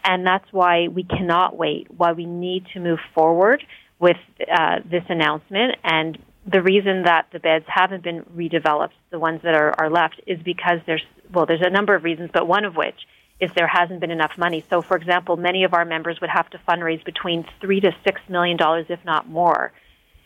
And 0.03 0.25
that's 0.25 0.45
why 0.51 0.87
we 0.87 1.03
cannot 1.03 1.57
wait, 1.57 1.87
why 1.95 2.13
we 2.13 2.25
need 2.25 2.65
to 2.73 2.79
move 2.79 2.99
forward 3.13 3.63
with 3.99 4.17
uh, 4.51 4.79
this 4.89 5.03
announcement. 5.09 5.75
And 5.83 6.17
the 6.45 6.61
reason 6.61 7.03
that 7.03 7.27
the 7.31 7.39
beds 7.39 7.65
haven't 7.67 8.03
been 8.03 8.23
redeveloped, 8.35 8.93
the 9.11 9.19
ones 9.19 9.41
that 9.43 9.53
are, 9.53 9.73
are 9.79 9.89
left, 9.89 10.21
is 10.25 10.39
because 10.43 10.79
there's, 10.85 11.03
well, 11.31 11.45
there's 11.45 11.61
a 11.61 11.69
number 11.69 11.93
of 11.93 12.03
reasons, 12.03 12.29
but 12.33 12.47
one 12.47 12.65
of 12.65 12.75
which 12.75 12.95
is 13.39 13.51
there 13.55 13.67
hasn't 13.67 13.99
been 13.99 14.11
enough 14.11 14.37
money. 14.37 14.63
So, 14.69 14.81
for 14.81 14.95
example, 14.95 15.35
many 15.35 15.63
of 15.63 15.73
our 15.73 15.83
members 15.83 16.21
would 16.21 16.29
have 16.29 16.49
to 16.51 16.59
fundraise 16.59 17.03
between 17.03 17.45
three 17.59 17.79
to 17.81 17.91
six 18.03 18.21
million 18.29 18.55
dollars, 18.55 18.85
if 18.89 19.03
not 19.03 19.27
more, 19.27 19.71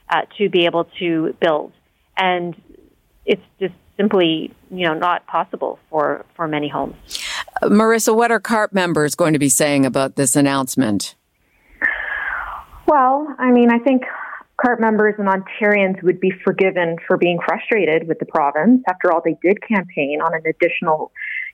uh, 0.09 0.23
to 0.37 0.49
be 0.49 0.65
able 0.65 0.85
to 0.99 1.35
build. 1.39 1.71
And 2.17 2.55
it's 3.25 3.41
just 3.59 3.73
simply, 3.97 4.53
you 4.69 4.85
know, 4.85 4.93
not 4.93 5.25
possible 5.27 5.79
for, 5.89 6.25
for 6.35 6.47
many 6.47 6.67
homes. 6.67 6.95
Marissa, 7.63 8.15
what 8.15 8.31
are 8.31 8.39
CARP 8.39 8.73
members 8.73 9.15
going 9.15 9.33
to 9.33 9.39
be 9.39 9.49
saying 9.49 9.85
about 9.85 10.15
this 10.15 10.35
announcement? 10.35 11.15
Well, 12.87 13.27
I 13.39 13.51
mean, 13.51 13.71
I 13.71 13.79
think 13.79 14.03
CARP 14.63 14.79
members 14.79 15.15
and 15.17 15.27
Ontarians 15.27 16.01
would 16.03 16.19
be 16.19 16.31
forgiven 16.43 16.97
for 17.07 17.17
being 17.17 17.39
frustrated 17.45 18.07
with 18.07 18.19
the 18.19 18.25
province. 18.25 18.83
After 18.87 19.11
all, 19.11 19.21
they 19.23 19.37
did 19.41 19.57
campaign 19.67 20.21
on 20.21 20.33
an 20.33 20.43
additional 20.47 21.11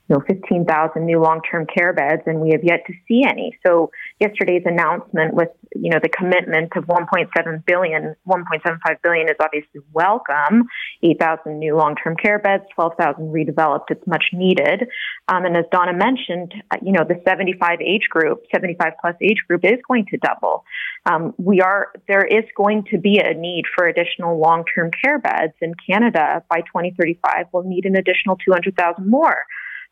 you 0.09 0.15
know, 0.15 0.23
15,000 0.27 1.05
new 1.05 1.21
long-term 1.21 1.67
care 1.67 1.93
beds, 1.93 2.23
and 2.25 2.39
we 2.41 2.49
have 2.51 2.63
yet 2.63 2.83
to 2.87 2.93
see 3.07 3.23
any. 3.27 3.57
So 3.65 3.91
yesterday's 4.19 4.63
announcement 4.65 5.33
with, 5.33 5.49
you 5.75 5.89
know, 5.89 5.99
the 6.01 6.09
commitment 6.09 6.75
of 6.75 6.85
1.7 6.85 7.65
billion, 7.65 8.15
1.75 8.27 9.01
billion 9.03 9.29
is 9.29 9.35
obviously 9.39 9.81
welcome. 9.93 10.67
8,000 11.03 11.59
new 11.59 11.77
long-term 11.77 12.17
care 12.17 12.39
beds, 12.39 12.63
12,000 12.75 13.31
redeveloped. 13.31 13.85
It's 13.89 14.05
much 14.05 14.25
needed. 14.33 14.87
Um, 15.27 15.45
and 15.45 15.55
as 15.55 15.65
Donna 15.71 15.93
mentioned, 15.93 16.53
uh, 16.71 16.77
you 16.81 16.91
know, 16.91 17.05
the 17.07 17.21
75 17.25 17.79
age 17.81 18.07
group, 18.09 18.43
75 18.53 18.93
plus 18.99 19.15
age 19.21 19.43
group 19.47 19.63
is 19.63 19.79
going 19.87 20.07
to 20.11 20.17
double. 20.17 20.65
Um, 21.05 21.33
we 21.37 21.61
are, 21.61 21.91
there 22.07 22.25
is 22.25 22.43
going 22.55 22.85
to 22.91 22.97
be 22.97 23.19
a 23.19 23.33
need 23.33 23.63
for 23.75 23.87
additional 23.87 24.39
long-term 24.39 24.91
care 25.01 25.19
beds 25.19 25.53
in 25.61 25.73
Canada 25.87 26.43
by 26.49 26.61
2035. 26.61 27.47
We'll 27.51 27.63
need 27.63 27.85
an 27.85 27.95
additional 27.95 28.35
200,000 28.35 29.09
more. 29.09 29.45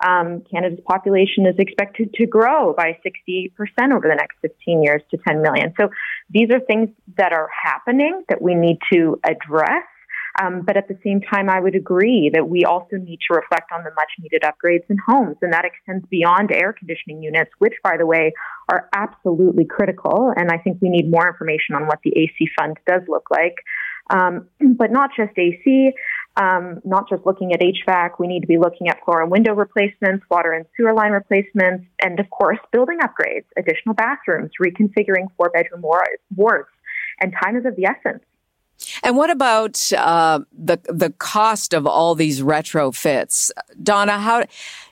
Um, 0.06 0.44
Canada's 0.52 0.80
population 0.88 1.46
is 1.46 1.56
expected 1.58 2.14
to 2.16 2.26
grow 2.26 2.74
by 2.74 2.98
68% 3.06 3.52
over 3.92 4.08
the 4.08 4.16
next 4.16 4.38
15 4.42 4.84
years 4.84 5.02
to 5.12 5.18
10 5.28 5.42
million. 5.42 5.74
So 5.80 5.90
these 6.30 6.50
are 6.52 6.60
things 6.60 6.90
that 7.18 7.34
are 7.34 7.50
happening 7.64 8.24
that 8.30 8.42
we 8.42 8.56
need 8.56 8.78
to 8.94 9.20
address. 9.24 9.84
Um, 10.42 10.62
but 10.66 10.78
at 10.78 10.88
the 10.88 10.98
same 11.04 11.22
time, 11.22 11.50
I 11.50 11.60
would 11.60 11.76
agree 11.76 12.32
that 12.34 12.48
we 12.48 12.64
also 12.64 12.96
need 12.96 13.20
to 13.30 13.36
reflect 13.36 13.72
on 13.74 13.84
the 13.84 13.92
much 13.96 14.12
needed 14.20 14.44
upgrades 14.44 14.90
in 14.90 14.98
homes. 15.06 15.36
And 15.42 15.52
that 15.52 15.66
extends 15.66 16.06
beyond 16.08 16.52
air 16.52 16.72
conditioning 16.72 17.22
units, 17.22 17.52
which, 17.58 17.74
by 17.84 17.98
the 17.98 18.06
way, 18.06 18.34
are 18.72 18.88
absolutely 18.96 19.66
critical. 19.66 20.32
And 20.36 20.50
I 20.50 20.58
think 20.58 20.78
we 20.82 20.90
need 20.90 21.12
more 21.12 21.28
information 21.28 21.76
on 21.76 21.88
what 21.88 22.00
the 22.04 22.12
AC 22.12 22.50
fund 22.58 22.78
does 22.88 23.02
look 23.08 23.28
like. 23.32 23.56
Um, 24.10 24.48
but 24.60 24.91
not 24.91 25.12
just 25.15 25.38
AC 25.38 25.93
um, 26.39 26.80
not 26.86 27.10
just 27.10 27.26
looking 27.26 27.54
at 27.54 27.60
HVAC. 27.60 28.12
We 28.17 28.28
need 28.28 28.41
to 28.41 28.48
be 28.48 28.58
looking 28.58 28.88
at 28.88 29.04
floor 29.04 29.22
and 29.22 29.30
window 29.30 29.54
replacements, 29.54 30.26
water 30.30 30.54
and 30.54 30.65
sewer 30.78 30.93
line 30.93 31.12
replacements, 31.12 31.86
and 32.02 32.19
of 32.19 32.30
course, 32.30 32.60
building 32.72 33.00
upgrades, 33.00 33.45
additional 33.58 33.93
bathrooms, 33.93 34.52
reconfiguring 34.62 35.28
four 35.36 35.50
bedroom 35.50 35.82
wards. 36.36 36.69
And 37.22 37.34
time 37.43 37.58
is 37.58 37.65
of 37.65 37.76
the 37.76 37.86
essence. 37.86 38.24
And 39.04 39.18
what 39.18 39.30
about 39.30 39.92
uh, 39.94 40.39
the 40.52 40.80
the 40.86 41.12
cost 41.18 41.74
of 41.74 41.86
all 41.86 42.15
these 42.15 42.42
retrofits, 42.42 43.52
Donna? 43.82 44.20
How 44.20 44.46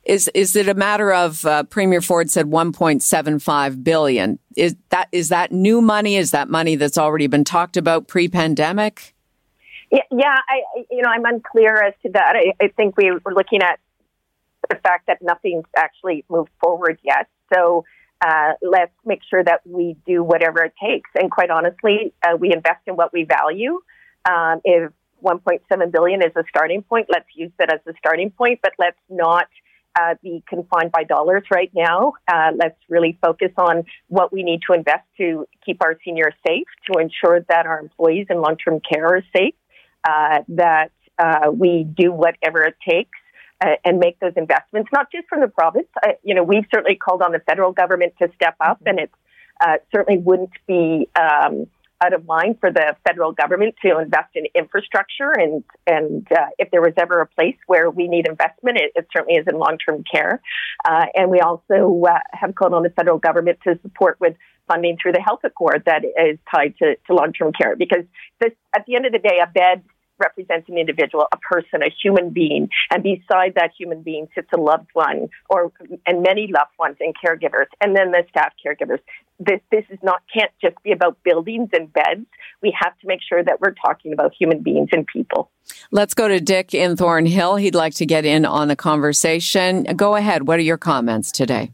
is 0.04 0.30
is 0.34 0.56
it 0.56 0.68
a 0.68 0.74
matter 0.74 1.14
of 1.14 1.46
uh, 1.46 1.64
Premier 1.64 2.02
Ford 2.02 2.30
said 2.30 2.48
1.75 2.48 3.84
billion? 3.84 4.40
Is 4.56 4.76
that 4.90 5.08
is 5.12 5.30
that 5.30 5.52
new 5.52 5.82
money? 5.82 6.16
Is 6.16 6.32
that 6.32 6.50
money 6.50 6.76
that's 6.76 6.98
already 6.98 7.28
been 7.28 7.44
talked 7.44 7.78
about 7.78 8.08
pre 8.08 8.28
pandemic? 8.28 9.16
Yeah, 9.92 10.02
yeah 10.12 10.36
I, 10.50 10.84
you 10.92 11.02
know, 11.02 11.10
I'm 11.10 11.26
unclear 11.26 11.82
as 11.82 11.94
to 12.04 12.12
that. 12.12 12.36
I, 12.36 12.54
I 12.64 12.68
think 12.70 12.98
we 12.98 13.12
were 13.12 13.34
looking 13.34 13.62
at 13.62 13.80
the 14.70 14.76
fact 14.76 15.08
that 15.08 15.22
nothing's 15.22 15.66
actually 15.76 16.26
moved 16.30 16.52
forward 16.62 17.00
yet. 17.04 17.28
So 17.54 17.86
uh, 18.26 18.54
let's 18.62 18.94
make 19.06 19.20
sure 19.30 19.44
that 19.44 19.62
we 19.66 19.96
do 20.06 20.24
whatever 20.24 20.64
it 20.64 20.74
takes. 20.82 21.10
And 21.16 21.30
quite 21.30 21.50
honestly, 21.50 22.14
uh, 22.26 22.36
we 22.38 22.52
invest 22.54 22.82
in 22.88 22.96
what 22.96 23.14
we 23.14 23.24
value. 23.24 23.80
Um, 24.30 24.62
if 24.64 24.92
1.7 25.24 25.92
billion 25.92 26.22
is 26.22 26.32
a 26.36 26.44
starting 26.50 26.84
point, 26.84 27.08
let's 27.12 27.28
use 27.36 27.52
that 27.60 27.72
as 27.72 27.80
a 27.88 27.94
starting 27.98 28.32
point, 28.32 28.60
but 28.62 28.74
let's 28.78 28.98
not 29.10 29.48
uh, 30.00 30.16
be 30.22 30.44
confined 30.48 30.92
by 30.92 31.04
dollars 31.04 31.44
right 31.52 31.72
now. 31.76 32.14
Uh, 32.28 32.52
let's 32.56 32.78
really 32.90 33.18
focus 33.22 33.52
on 33.58 33.84
what 34.08 34.32
we 34.32 34.44
need 34.44 34.62
to 34.70 34.74
invest 34.76 35.04
to 35.18 35.46
keep 35.66 35.84
our 35.84 35.98
seniors 36.06 36.34
safe, 36.46 36.68
to 36.92 37.00
ensure 37.00 37.42
that 37.50 37.66
our 37.66 37.80
employees 37.80 38.28
in 38.30 38.42
long 38.42 38.58
term 38.58 38.80
care 38.80 39.08
are 39.08 39.24
safe, 39.36 39.56
uh, 40.04 40.40
that 40.50 40.92
uh, 41.18 41.52
we 41.52 41.84
do 41.84 42.12
whatever 42.12 42.62
it 42.64 42.76
takes 42.88 43.18
uh, 43.62 43.76
and 43.84 44.00
make 44.00 44.20
those 44.20 44.34
investments, 44.36 44.90
not 44.94 45.12
just 45.12 45.28
from 45.28 45.42
the 45.42 45.48
province. 45.48 45.88
Uh, 46.04 46.12
you 46.24 46.36
know, 46.36 46.44
we've 46.44 46.66
certainly 46.74 46.96
called 46.96 47.22
on 47.22 47.32
the 47.32 47.40
federal 47.40 47.72
government 47.72 48.14
to 48.22 48.30
step 48.36 48.56
up, 48.60 48.82
and 48.86 49.00
it 49.00 49.12
uh, 49.62 49.78
certainly 49.94 50.22
wouldn't 50.22 50.52
be 50.68 51.10
um, 51.20 51.66
out 52.04 52.14
of 52.14 52.28
line 52.28 52.56
for 52.60 52.72
the 52.72 52.96
federal 53.08 53.32
government 53.32 53.74
to 53.84 54.00
invest 54.00 54.30
in 54.36 54.46
infrastructure. 54.54 55.32
And 55.32 55.64
and 55.88 56.28
uh, 56.32 56.48
if 56.60 56.70
there 56.72 56.82
was 56.82 56.94
ever 56.98 57.22
a 57.22 57.28
place 57.28 57.58
where 57.66 57.90
we 57.90 58.08
need 58.08 58.28
investment, 58.28 58.78
it, 58.78 58.92
it 58.96 59.08
certainly 59.12 59.40
is 59.40 59.48
in 59.52 59.58
long 59.58 59.78
term 59.78 60.04
care. 60.04 60.42
and 60.86 61.32
we 61.32 61.40
also 61.40 62.04
have 62.34 62.54
called 62.54 62.74
on 62.74 62.84
the 62.84 62.92
federal 62.92 63.18
government 63.18 63.60
to 63.64 63.80
support 63.82 64.18
with 64.20 64.36
funding 64.68 64.98
through 65.02 65.14
the 65.14 65.22
health 65.22 65.40
accord 65.44 65.84
that 65.86 66.04
is 66.04 66.38
tied 66.54 66.76
to, 66.78 66.96
to 67.08 67.14
long 67.14 67.34
term 67.34 67.52
care 67.54 67.76
because 67.76 68.04
this, 68.40 68.52
at 68.76 68.86
the 68.86 68.96
end 68.96 69.06
of 69.06 69.12
the 69.12 69.20
day, 69.20 69.40
a 69.42 69.48
bed 69.48 69.82
represents 70.20 70.70
an 70.70 70.78
individual, 70.78 71.28
a 71.32 71.38
person, 71.38 71.82
a 71.82 71.90
human 72.02 72.30
being, 72.32 72.70
and 72.92 73.04
beside 73.04 73.54
that 73.56 73.72
human 73.78 74.02
being 74.02 74.28
sits 74.36 74.48
a 74.54 74.60
loved 74.60 74.90
one, 74.94 75.30
or 75.50 75.72
and 76.06 76.24
many 76.24 76.48
loved 76.48 76.72
ones 76.80 76.98
and 77.00 77.14
caregivers, 77.16 77.68
and 77.82 77.96
then 77.96 78.12
the 78.12 78.24
staff 78.30 78.54
caregivers. 78.66 79.00
This 79.40 79.60
this 79.72 79.84
is 79.90 80.00
not 80.02 80.22
can't 80.34 80.52
just 80.62 80.82
be 80.84 80.92
about 80.92 81.18
buildings 81.24 81.70
and 81.74 81.92
beds. 81.92 82.26
We 82.62 82.76
have 82.80 82.98
to 83.00 83.08
make 83.08 83.20
sure 83.28 83.44
that 83.44 83.62
we're 83.62 83.74
talking 83.74 84.14
about 84.14 84.34
human 84.38 84.64
beings 84.64 84.90
and 84.92 85.06
people. 85.06 85.52
Let's 85.92 86.14
go 86.14 86.28
to 86.28 86.40
Dick 86.40 86.74
in 86.74 86.96
Thornhill. 86.96 87.58
He'd 87.58 87.76
like 87.76 87.94
to 87.96 88.06
get 88.06 88.26
in 88.26 88.46
on 88.46 88.68
the 88.68 88.76
conversation. 88.76 89.84
Go 89.96 90.16
ahead. 90.16 90.48
What 90.48 90.60
are 90.60 90.64
your 90.64 90.78
comments 90.78 91.32
today? 91.32 91.72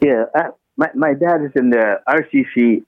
Yeah, 0.00 0.24
uh, 0.34 0.50
my, 0.76 0.90
my 0.94 1.14
dad 1.14 1.42
is 1.44 1.52
in 1.56 1.70
the 1.70 2.00
RCC 2.08 2.84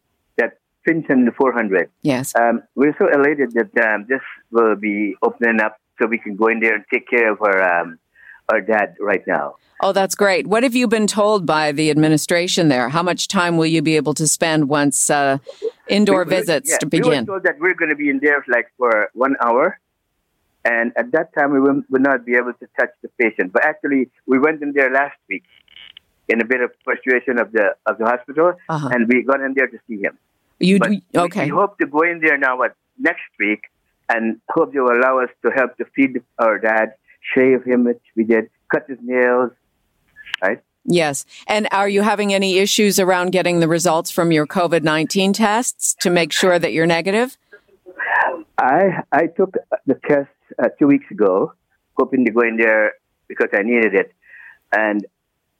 that 0.87 0.93
Finch 0.93 1.07
and 1.09 1.35
400. 1.35 1.91
Yes. 2.03 2.35
Um, 2.35 2.63
we're 2.75 2.95
so 2.99 3.09
elated 3.13 3.53
that 3.53 3.95
um, 3.95 4.07
this 4.09 4.21
will 4.51 4.77
be 4.77 5.17
opening 5.23 5.61
up 5.61 5.79
so 6.01 6.07
we 6.07 6.19
can 6.19 6.37
go 6.37 6.49
in 6.49 6.61
there 6.61 6.75
and 6.75 6.85
take 6.93 7.09
care 7.09 7.33
of 7.33 7.41
our 7.41 7.81
um, 7.81 7.99
our 8.49 8.61
dad 8.61 8.95
right 9.01 9.27
now. 9.27 9.57
Oh, 9.83 9.93
that's 9.93 10.15
great. 10.15 10.47
What 10.47 10.63
have 10.63 10.75
you 10.75 10.87
been 10.87 11.07
told 11.07 11.45
by 11.47 11.73
the 11.73 11.91
administration 11.91 12.69
there? 12.69 12.89
How 12.89 13.03
much 13.03 13.29
time 13.29 13.57
will 13.57 13.67
you 13.67 13.83
be 13.83 13.97
able 13.97 14.15
to 14.15 14.27
spend 14.27 14.69
once 14.69 15.11
uh, 15.11 15.39
indoor 15.89 16.25
we, 16.25 16.31
visits 16.31 16.71
yeah, 16.71 16.79
to 16.79 16.87
begin? 16.87 17.11
We 17.11 17.19
were 17.19 17.27
told 17.27 17.43
that 17.43 17.59
we're 17.59 17.75
going 17.75 17.91
to 17.91 17.97
be 17.97 18.09
in 18.09 18.21
there 18.21 18.45
like 18.49 18.73
for 18.79 19.11
one 19.15 19.35
hour. 19.45 19.79
And 20.65 20.93
at 20.97 21.13
that 21.13 21.35
time, 21.35 21.53
we 21.53 21.61
would 21.61 22.03
not 22.03 22.25
be 22.25 22.35
able 22.35 22.53
to 22.55 22.67
touch 22.79 22.91
the 23.03 23.09
patient. 23.21 23.53
But 23.53 23.65
actually, 23.65 24.11
we 24.27 24.39
went 24.39 24.63
in 24.63 24.73
there 24.73 24.91
last 24.91 25.19
week 25.29 25.45
in 26.29 26.41
a 26.41 26.45
bit 26.45 26.61
of 26.61 26.71
frustration 26.85 27.39
of 27.39 27.53
the 27.53 27.77
of 27.87 27.99
the 27.99 28.05
hospital, 28.05 28.55
uh-huh. 28.69 28.89
and 28.93 29.07
we 29.09 29.23
got 29.23 29.41
in 29.41 29.55
there 29.55 29.69
to 29.69 29.79
see 29.87 30.01
him. 30.01 30.19
You 30.59 30.79
do, 30.79 31.01
okay? 31.15 31.47
We, 31.47 31.53
we, 31.53 31.57
hope 31.57 31.79
to 31.79 31.87
go 31.87 32.01
in 32.03 32.21
there 32.21 32.39
now 32.39 32.59
what 32.59 32.75
next 32.99 33.29
week, 33.39 33.61
and 34.09 34.41
hope 34.51 34.73
they 34.73 34.81
will 34.81 34.97
allow 34.97 35.21
us 35.21 35.31
to 35.45 35.51
help 35.51 35.77
to 35.79 35.85
feed 35.95 36.21
our 36.39 36.59
dad, 36.59 36.95
shave 37.35 37.65
him, 37.65 37.85
which 37.85 38.01
we 38.17 38.25
did, 38.25 38.49
cut 38.73 38.87
his 38.89 38.99
nails, 39.03 39.51
right? 40.43 40.63
Yes. 40.85 41.27
And 41.47 41.69
are 41.73 41.89
you 41.89 42.03
having 42.03 42.33
any 42.33 42.59
issues 42.59 43.01
around 43.01 43.33
getting 43.33 43.61
the 43.61 43.69
results 43.69 44.11
from 44.11 44.31
your 44.31 44.47
COVID 44.47 44.83
19 44.83 45.33
tests 45.33 45.95
to 46.01 46.11
make 46.11 46.33
sure 46.33 46.59
that 46.59 46.73
you're 46.73 46.87
negative? 46.87 47.37
I 48.59 49.03
I 49.13 49.27
took 49.27 49.57
the 49.87 49.95
test 50.09 50.31
uh, 50.63 50.69
two 50.79 50.87
weeks 50.87 51.11
ago, 51.11 51.53
hoping 51.99 52.25
to 52.25 52.31
go 52.31 52.41
in 52.41 52.57
there 52.57 52.95
because 53.29 53.49
I 53.53 53.63
needed 53.63 53.95
it. 53.95 54.13
And 54.73 55.07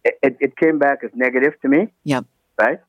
it, 0.05 0.37
it 0.41 0.57
came 0.57 0.79
back 0.79 1.01
as 1.05 1.11
negative 1.15 1.61
to 1.63 1.69
me. 1.69 1.89
Yep. 2.05 2.25
Right. 2.59 2.81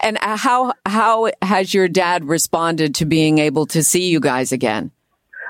And 0.00 0.18
uh, 0.20 0.36
how 0.36 0.72
how 0.86 1.30
has 1.42 1.74
your 1.74 1.88
dad 1.88 2.24
responded 2.24 2.94
to 2.96 3.04
being 3.04 3.38
able 3.38 3.66
to 3.66 3.82
see 3.82 4.08
you 4.10 4.20
guys 4.20 4.52
again? 4.52 4.90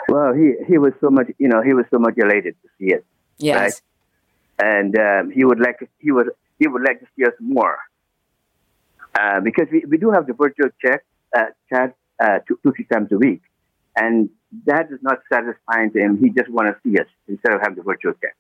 Well, 0.08 0.32
he 0.34 0.54
he 0.66 0.78
was 0.78 0.92
so 1.00 1.10
much 1.10 1.28
you 1.38 1.48
know 1.48 1.62
he 1.62 1.72
was 1.72 1.86
so 1.90 1.98
much 1.98 2.14
elated 2.16 2.56
to 2.62 2.68
see 2.78 2.94
it. 2.94 3.04
Yes. 3.38 3.58
Right? 3.58 3.82
And 4.66 4.98
um, 4.98 5.30
he 5.30 5.44
would 5.44 5.60
like 5.60 5.88
he 5.98 6.12
would 6.12 6.30
he 6.58 6.68
would 6.68 6.82
like 6.82 7.00
to 7.00 7.06
see 7.16 7.24
us 7.24 7.34
more 7.40 7.78
uh, 9.18 9.40
because 9.40 9.66
we, 9.70 9.84
we 9.88 9.98
do 9.98 10.10
have 10.10 10.26
the 10.26 10.32
virtual 10.32 10.70
check 10.84 11.04
uh, 11.36 11.46
chat 11.68 11.96
uh, 12.22 12.38
two, 12.46 12.58
two 12.62 12.72
three 12.72 12.84
times 12.84 13.10
a 13.12 13.16
week, 13.16 13.42
and 13.96 14.30
that 14.66 14.90
is 14.90 14.98
not 15.02 15.18
satisfying 15.32 15.90
to 15.92 15.98
him. 15.98 16.18
He 16.18 16.30
just 16.30 16.50
want 16.50 16.68
to 16.68 16.76
see 16.82 16.98
us 16.98 17.06
instead 17.28 17.52
of 17.52 17.60
having 17.60 17.76
the 17.76 17.82
virtual 17.82 18.12
check. 18.20 18.36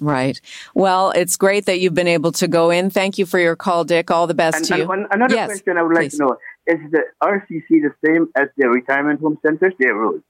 Right. 0.00 0.40
Well, 0.74 1.10
it's 1.10 1.36
great 1.36 1.66
that 1.66 1.80
you've 1.80 1.94
been 1.94 2.08
able 2.08 2.32
to 2.32 2.48
go 2.48 2.70
in. 2.70 2.90
Thank 2.90 3.18
you 3.18 3.26
for 3.26 3.38
your 3.38 3.56
call, 3.56 3.84
Dick. 3.84 4.10
All 4.10 4.26
the 4.26 4.34
best 4.34 4.56
and, 4.58 4.64
to 4.66 4.72
and 4.74 4.82
you. 4.82 4.88
One, 4.88 5.06
another 5.10 5.34
yes, 5.34 5.48
question 5.48 5.78
I 5.78 5.82
would 5.82 5.94
like 5.94 6.10
please. 6.10 6.18
to 6.18 6.24
know 6.24 6.36
is 6.66 6.78
the 6.90 7.02
RCC 7.22 7.68
the 7.68 7.94
same 8.04 8.28
as 8.36 8.48
the 8.56 8.68
retirement 8.68 9.20
home 9.20 9.38
centers? 9.44 9.72
Their 9.78 9.94
rules. 9.94 10.22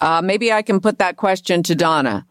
Uh, 0.00 0.22
maybe 0.22 0.52
I 0.52 0.62
can 0.62 0.80
put 0.80 0.98
that 0.98 1.16
question 1.16 1.62
to 1.64 1.74
Donna. 1.74 2.26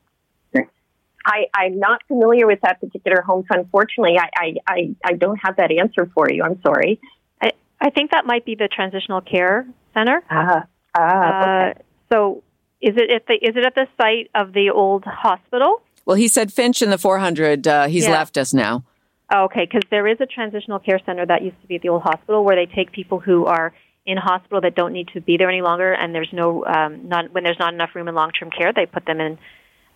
I, 1.28 1.48
I'm 1.54 1.78
not 1.78 2.02
familiar 2.08 2.48
with 2.48 2.62
that 2.62 2.80
particular 2.80 3.22
home, 3.22 3.44
so 3.52 3.60
unfortunately, 3.60 4.18
I, 4.18 4.30
I, 4.34 4.54
I, 4.66 4.96
I 5.04 5.14
don't 5.14 5.36
have 5.44 5.58
that 5.58 5.72
answer 5.72 6.10
for 6.16 6.32
you. 6.32 6.42
I'm 6.42 6.62
sorry. 6.62 7.02
I, 7.42 7.52
I 7.82 7.90
think 7.90 8.12
that 8.12 8.26
might 8.26 8.46
be 8.46 8.56
the 8.56 8.70
transitional 8.70 9.20
care 9.20 9.68
center. 9.94 10.24
Ah, 10.32 10.64
ah, 10.96 11.02
Uh, 11.02 11.74
so 12.10 12.44
is 12.80 12.96
it 12.96 13.12
at 13.12 13.28
the 13.28 13.34
is 13.34 13.58
it 13.58 13.66
at 13.66 13.76
the 13.76 13.88
site 14.00 14.32
of 14.34 14.54
the 14.54 14.70
old 14.70 15.04
hospital? 15.04 15.82
Well, 16.08 16.16
he 16.16 16.30
said 16.30 16.54
Finch 16.54 16.82
in 16.82 16.90
the 16.90 16.98
400. 16.98 17.68
Uh, 17.68 17.88
he's 17.88 18.06
Yeah. 18.08 18.14
left 18.14 18.38
us 18.38 18.54
now. 18.54 18.84
Oh, 19.30 19.44
okay, 19.44 19.66
because 19.66 19.82
there 19.92 20.08
is 20.08 20.22
a 20.22 20.26
transitional 20.26 20.80
care 20.80 21.00
center 21.06 21.26
that 21.26 21.42
used 21.42 21.60
to 21.62 21.68
be 21.68 21.76
at 21.76 21.82
the 21.82 21.90
old 21.90 22.04
hospital 22.04 22.46
where 22.46 22.56
they 22.56 22.66
take 22.66 22.94
people 22.94 23.20
who 23.20 23.46
are 23.46 23.74
in 24.06 24.16
hospital 24.18 24.62
that 24.62 24.74
don't 24.74 24.94
need 24.94 25.10
to 25.10 25.20
be 25.20 25.36
there 25.36 25.50
any 25.50 25.62
longer, 25.62 25.92
and 25.92 26.16
there's 26.16 26.32
no 26.32 26.64
um, 26.66 27.10
not 27.10 27.34
when 27.34 27.44
there's 27.44 27.60
not 27.60 27.74
enough 27.74 27.90
room 27.94 28.08
in 28.08 28.16
long 28.16 28.32
term 28.32 28.50
care, 28.50 28.72
they 28.72 28.86
put 28.86 29.06
them 29.06 29.20
in 29.20 29.38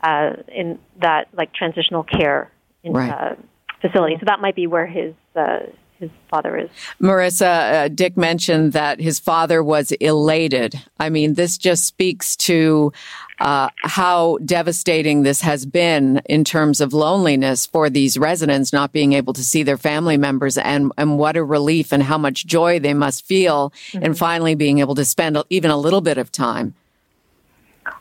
uh, 0.03 0.33
in 0.53 0.79
that 0.99 1.29
like 1.31 1.53
transitional 1.53 2.03
care 2.03 2.51
in, 2.83 2.91
Right. 2.91 3.09
uh, 3.09 3.35
facility. 3.79 4.17
So 4.19 4.25
that 4.25 4.41
might 4.41 4.55
be 4.55 4.67
where 4.67 4.85
his 4.85 5.13
uh, 5.33 5.59
his 6.01 6.11
father 6.29 6.57
is. 6.57 6.69
Marissa, 7.01 7.85
uh, 7.85 7.87
Dick 7.87 8.17
mentioned 8.17 8.73
that 8.73 8.99
his 8.99 9.19
father 9.19 9.63
was 9.63 9.93
elated. 9.93 10.81
I 10.99 11.09
mean, 11.09 11.35
this 11.35 11.57
just 11.57 11.85
speaks 11.85 12.35
to 12.37 12.91
uh, 13.39 13.69
how 13.77 14.37
devastating 14.43 15.23
this 15.23 15.41
has 15.41 15.65
been 15.65 16.21
in 16.25 16.43
terms 16.43 16.81
of 16.81 16.93
loneliness 16.93 17.65
for 17.65 17.89
these 17.89 18.17
residents 18.17 18.73
not 18.73 18.91
being 18.91 19.13
able 19.13 19.33
to 19.33 19.43
see 19.43 19.63
their 19.63 19.77
family 19.77 20.17
members 20.17 20.57
and, 20.57 20.91
and 20.97 21.17
what 21.17 21.37
a 21.37 21.43
relief 21.43 21.93
and 21.93 22.03
how 22.03 22.17
much 22.17 22.45
joy 22.45 22.79
they 22.79 22.93
must 22.93 23.25
feel 23.25 23.71
in 23.93 24.13
finally 24.13 24.55
being 24.55 24.79
able 24.79 24.95
to 24.95 25.05
spend 25.05 25.37
even 25.49 25.71
a 25.71 25.77
little 25.77 26.01
bit 26.01 26.17
of 26.17 26.31
time. 26.31 26.73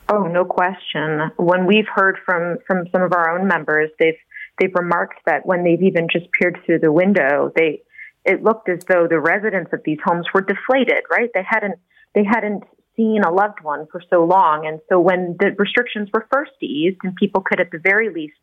Oh, 0.09 0.25
no 0.25 0.45
question. 0.45 1.31
When 1.37 1.67
we've 1.67 1.89
heard 1.89 2.19
from 2.27 2.59
from 2.67 2.89
some 2.91 3.03
of 3.03 3.13
our 3.13 3.39
own 3.39 3.47
members, 3.47 3.91
they've 3.99 4.19
they've 4.59 4.75
remarked 4.75 5.21
that 5.25 5.47
when 5.47 5.65
they've 5.65 5.83
even 5.83 6.09
just 6.13 6.27
peered 6.33 6.59
through 6.67 6.81
the 6.81 6.93
window, 6.93 7.53
they 7.57 7.81
it 8.25 8.43
looked 8.43 8.69
as 8.69 8.81
though 8.89 9.07
the 9.09 9.21
residents 9.21 9.73
of 9.73 9.81
these 9.85 9.99
homes 10.05 10.27
were 10.33 10.43
deflated. 10.43 11.03
Right? 11.11 11.31
They 11.35 11.45
hadn't 11.49 11.79
they 12.15 12.25
hadn't 12.25 12.65
seen 12.97 13.23
a 13.23 13.33
loved 13.33 13.61
one 13.63 13.87
for 13.91 14.03
so 14.11 14.25
long, 14.25 14.67
and 14.67 14.81
so 14.89 15.01
when 15.01 15.37
the 15.39 15.55
restrictions 15.59 16.09
were 16.13 16.27
first 16.33 16.53
eased 16.61 16.99
and 17.03 17.15
people 17.17 17.41
could 17.41 17.61
at 17.61 17.71
the 17.71 17.79
very 17.79 18.13
least 18.13 18.35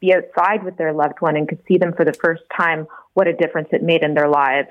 be 0.00 0.14
outside 0.14 0.64
with 0.64 0.76
their 0.76 0.92
loved 0.92 1.20
one 1.20 1.36
and 1.36 1.48
could 1.48 1.62
see 1.68 1.78
them 1.78 1.92
for 1.92 2.04
the 2.04 2.14
first 2.14 2.42
time, 2.56 2.86
what 3.14 3.28
a 3.28 3.32
difference 3.32 3.68
it 3.72 3.82
made 3.82 4.02
in 4.02 4.14
their 4.14 4.28
lives. 4.28 4.70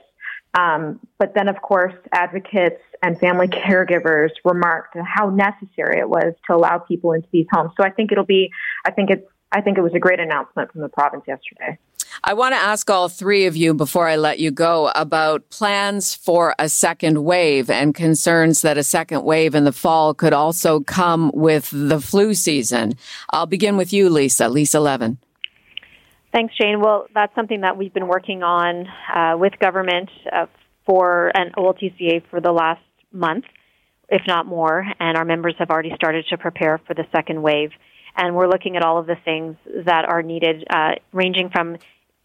Um, 0.57 0.99
but 1.19 1.33
then, 1.35 1.47
of 1.47 1.61
course, 1.61 1.93
advocates 2.11 2.81
and 3.03 3.19
family 3.19 3.47
caregivers 3.67 4.29
remarked 4.43 4.95
how 5.05 5.29
necessary 5.29 5.99
it 5.99 6.09
was 6.09 6.33
to 6.47 6.55
allow 6.55 6.79
people 6.79 7.13
into 7.13 7.27
these 7.31 7.45
homes. 7.51 7.71
So 7.79 7.85
I 7.85 7.91
think 7.91 8.11
it'll 8.11 8.25
be, 8.25 8.51
I 8.85 8.91
think 8.91 9.09
it's, 9.11 9.27
I 9.51 9.61
think 9.61 9.77
it 9.77 9.81
was 9.81 9.93
a 9.93 9.99
great 9.99 10.19
announcement 10.19 10.71
from 10.71 10.81
the 10.81 10.89
province 10.89 11.23
yesterday. 11.27 11.77
I 12.23 12.33
want 12.33 12.53
to 12.53 12.57
ask 12.59 12.89
all 12.89 13.07
three 13.07 13.45
of 13.45 13.55
you 13.55 13.73
before 13.73 14.07
I 14.07 14.17
let 14.17 14.39
you 14.39 14.51
go 14.51 14.91
about 14.93 15.49
plans 15.49 16.13
for 16.13 16.53
a 16.59 16.67
second 16.67 17.23
wave 17.23 17.69
and 17.69 17.95
concerns 17.95 18.61
that 18.61 18.77
a 18.77 18.83
second 18.83 19.23
wave 19.23 19.55
in 19.55 19.63
the 19.63 19.71
fall 19.71 20.13
could 20.13 20.33
also 20.33 20.81
come 20.81 21.31
with 21.33 21.69
the 21.71 22.01
flu 22.01 22.33
season. 22.33 22.95
I'll 23.29 23.45
begin 23.45 23.77
with 23.77 23.93
you, 23.93 24.09
Lisa. 24.09 24.49
Lisa 24.49 24.81
Levin. 24.81 25.17
Thanks, 26.33 26.53
Jane. 26.59 26.81
Well, 26.81 27.07
that's 27.15 27.33
something 27.35 27.61
that 27.61 27.77
we've 27.77 27.93
been 27.93 28.07
working 28.07 28.43
on 28.43 28.85
uh, 29.13 29.37
with 29.37 29.57
government 29.59 30.09
uh, 30.31 30.47
for 30.85 31.31
an 31.33 31.51
OLTCA 31.57 32.23
for 32.29 32.41
the 32.41 32.51
last 32.51 32.81
month, 33.13 33.45
if 34.09 34.21
not 34.27 34.45
more, 34.45 34.85
and 34.99 35.17
our 35.17 35.25
members 35.25 35.55
have 35.57 35.69
already 35.69 35.91
started 35.95 36.25
to 36.29 36.37
prepare 36.37 36.79
for 36.85 36.93
the 36.93 37.05
second 37.15 37.41
wave. 37.41 37.71
And 38.15 38.35
we're 38.35 38.49
looking 38.49 38.75
at 38.75 38.83
all 38.83 38.99
of 38.99 39.07
the 39.07 39.15
things 39.23 39.55
that 39.85 40.05
are 40.05 40.21
needed, 40.21 40.65
uh, 40.69 40.95
ranging 41.13 41.49
from 41.49 41.77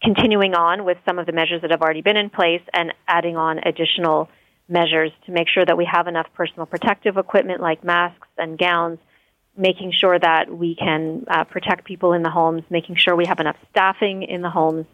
continuing 0.05 0.53
on 0.53 0.85
with 0.85 0.97
some 1.05 1.19
of 1.19 1.25
the 1.25 1.33
measures 1.33 1.61
that 1.61 1.71
have 1.71 1.81
already 1.81 2.01
been 2.01 2.17
in 2.17 2.29
place 2.29 2.61
and 2.73 2.93
adding 3.07 3.35
on 3.35 3.59
additional 3.59 4.29
measures 4.69 5.11
to 5.25 5.31
make 5.31 5.47
sure 5.49 5.65
that 5.65 5.77
we 5.77 5.87
have 5.91 6.07
enough 6.07 6.27
personal 6.35 6.65
protective 6.65 7.17
equipment 7.17 7.59
like 7.59 7.83
masks 7.83 8.27
and 8.37 8.57
gowns 8.57 8.99
making 9.57 9.93
sure 9.97 10.17
that 10.19 10.49
we 10.49 10.75
can 10.75 11.25
uh, 11.29 11.43
protect 11.45 11.85
people 11.85 12.13
in 12.13 12.23
the 12.23 12.29
homes, 12.29 12.63
making 12.69 12.95
sure 12.97 13.15
we 13.15 13.25
have 13.25 13.39
enough 13.39 13.55
staffing 13.71 14.23
in 14.23 14.41
the 14.41 14.49
homes. 14.49 14.85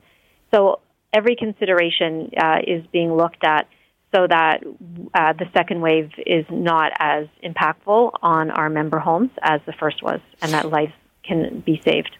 So 0.54 0.80
every 1.14 1.36
consideration 1.36 2.32
uh, 2.38 2.60
is 2.66 2.86
being 2.92 3.14
looked 3.14 3.44
at 3.44 3.68
so 4.14 4.28
that 4.28 4.62
uh, 5.14 5.34
the 5.34 5.46
second 5.54 5.82
wave 5.82 6.12
is 6.26 6.46
not 6.50 6.92
as 7.00 7.28
impactful 7.44 8.12
on 8.22 8.52
our 8.52 8.70
member 8.70 9.00
homes 9.00 9.32
as 9.42 9.62
the 9.66 9.74
first 9.74 10.04
was, 10.04 10.20
and 10.42 10.52
that 10.52 10.70
lives 10.70 10.94
can 11.24 11.62
be 11.66 11.82
saved. 11.84 12.18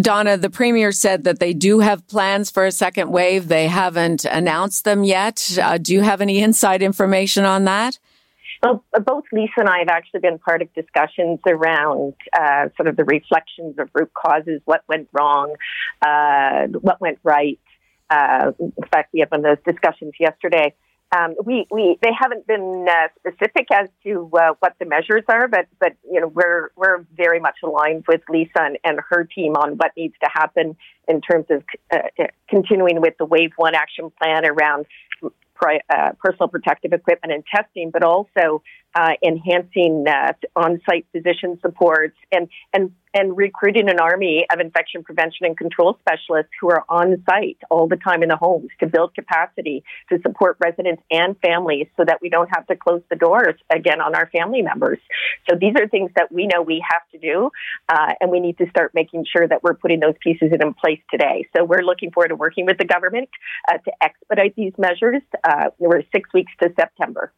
Donna, 0.00 0.36
the 0.36 0.50
premier 0.50 0.92
said 0.92 1.24
that 1.24 1.38
they 1.38 1.54
do 1.54 1.80
have 1.80 2.06
plans 2.08 2.50
for 2.50 2.64
a 2.64 2.72
second 2.72 3.10
wave. 3.10 3.48
They 3.48 3.68
haven't 3.68 4.24
announced 4.24 4.84
them 4.84 5.04
yet. 5.04 5.58
Uh, 5.60 5.78
do 5.78 5.92
you 5.92 6.00
have 6.02 6.20
any 6.20 6.40
inside 6.40 6.82
information 6.82 7.44
on 7.44 7.64
that? 7.64 7.98
Well, 8.62 8.84
both 9.04 9.24
Lisa 9.32 9.52
and 9.56 9.68
I 9.68 9.80
have 9.80 9.88
actually 9.88 10.20
been 10.20 10.38
part 10.38 10.62
of 10.62 10.72
discussions 10.72 11.40
around 11.46 12.14
uh, 12.32 12.68
sort 12.76 12.86
of 12.86 12.96
the 12.96 13.04
reflections 13.04 13.76
of 13.78 13.90
root 13.92 14.12
causes, 14.14 14.60
what 14.66 14.82
went 14.88 15.08
wrong, 15.12 15.54
uh, 16.00 16.68
what 16.80 17.00
went 17.00 17.18
right. 17.24 17.58
Uh, 18.08 18.52
in 18.60 18.72
fact, 18.92 19.12
we 19.12 19.20
had 19.20 19.30
one 19.32 19.44
of 19.44 19.56
those 19.56 19.74
discussions 19.74 20.12
yesterday. 20.20 20.74
Um, 21.14 21.34
we, 21.44 21.66
we, 21.70 21.98
they 22.02 22.10
haven't 22.18 22.46
been 22.46 22.86
uh, 22.88 23.08
specific 23.18 23.66
as 23.70 23.88
to 24.02 24.30
uh, 24.34 24.54
what 24.60 24.74
the 24.78 24.86
measures 24.86 25.24
are, 25.28 25.46
but, 25.46 25.66
but 25.78 25.92
you 26.10 26.20
know, 26.20 26.28
we're, 26.28 26.70
we're 26.74 27.04
very 27.14 27.38
much 27.38 27.56
aligned 27.62 28.04
with 28.08 28.22
Lisa 28.30 28.50
and, 28.62 28.78
and 28.82 28.98
her 29.10 29.24
team 29.24 29.54
on 29.56 29.72
what 29.72 29.92
needs 29.94 30.14
to 30.22 30.30
happen 30.32 30.74
in 31.08 31.20
terms 31.20 31.46
of 31.50 31.62
uh, 31.92 32.24
continuing 32.48 33.00
with 33.02 33.14
the 33.18 33.26
Wave 33.26 33.52
One 33.56 33.74
action 33.74 34.10
plan 34.18 34.46
around 34.46 34.86
uh, 35.90 36.12
personal 36.18 36.48
protective 36.48 36.92
equipment 36.92 37.32
and 37.32 37.44
testing, 37.54 37.90
but 37.90 38.02
also 38.02 38.62
uh, 38.94 39.12
enhancing 39.24 40.04
uh, 40.08 40.32
on-site 40.56 41.06
physician 41.12 41.58
supports 41.62 42.16
and 42.30 42.48
and 42.72 42.92
and 43.14 43.36
recruiting 43.36 43.90
an 43.90 44.00
army 44.00 44.46
of 44.52 44.58
infection 44.58 45.02
prevention 45.02 45.44
and 45.44 45.56
control 45.56 45.98
specialists 46.00 46.50
who 46.60 46.70
are 46.70 46.84
on 46.88 47.22
site 47.28 47.58
all 47.70 47.86
the 47.86 47.96
time 47.96 48.22
in 48.22 48.28
the 48.28 48.36
homes 48.36 48.68
to 48.80 48.86
build 48.86 49.14
capacity 49.14 49.84
to 50.08 50.18
support 50.22 50.56
residents 50.64 51.02
and 51.10 51.36
families 51.40 51.86
so 51.96 52.04
that 52.06 52.18
we 52.22 52.30
don't 52.30 52.48
have 52.54 52.66
to 52.66 52.76
close 52.76 53.02
the 53.10 53.16
doors 53.16 53.54
again 53.70 54.00
on 54.00 54.14
our 54.14 54.30
family 54.30 54.62
members. 54.62 54.98
So 55.48 55.56
these 55.60 55.74
are 55.78 55.88
things 55.88 56.10
that 56.16 56.32
we 56.32 56.46
know 56.46 56.62
we 56.62 56.82
have 56.90 57.02
to 57.12 57.18
do, 57.18 57.50
uh, 57.88 58.14
and 58.20 58.30
we 58.30 58.40
need 58.40 58.58
to 58.58 58.68
start 58.70 58.92
making 58.94 59.26
sure 59.30 59.46
that 59.46 59.62
we're 59.62 59.74
putting 59.74 60.00
those 60.00 60.14
pieces 60.22 60.50
in 60.52 60.74
place 60.74 61.00
today. 61.10 61.46
So 61.54 61.64
we're 61.64 61.82
looking 61.82 62.12
forward 62.12 62.28
to 62.28 62.36
working 62.36 62.64
with 62.66 62.78
the 62.78 62.86
government 62.86 63.28
uh, 63.68 63.78
to 63.78 63.92
expedite 64.00 64.54
these 64.56 64.72
measures. 64.78 65.22
Uh, 65.44 65.66
we're 65.78 66.02
six 66.14 66.32
weeks 66.32 66.52
to 66.62 66.72
September. 66.78 67.32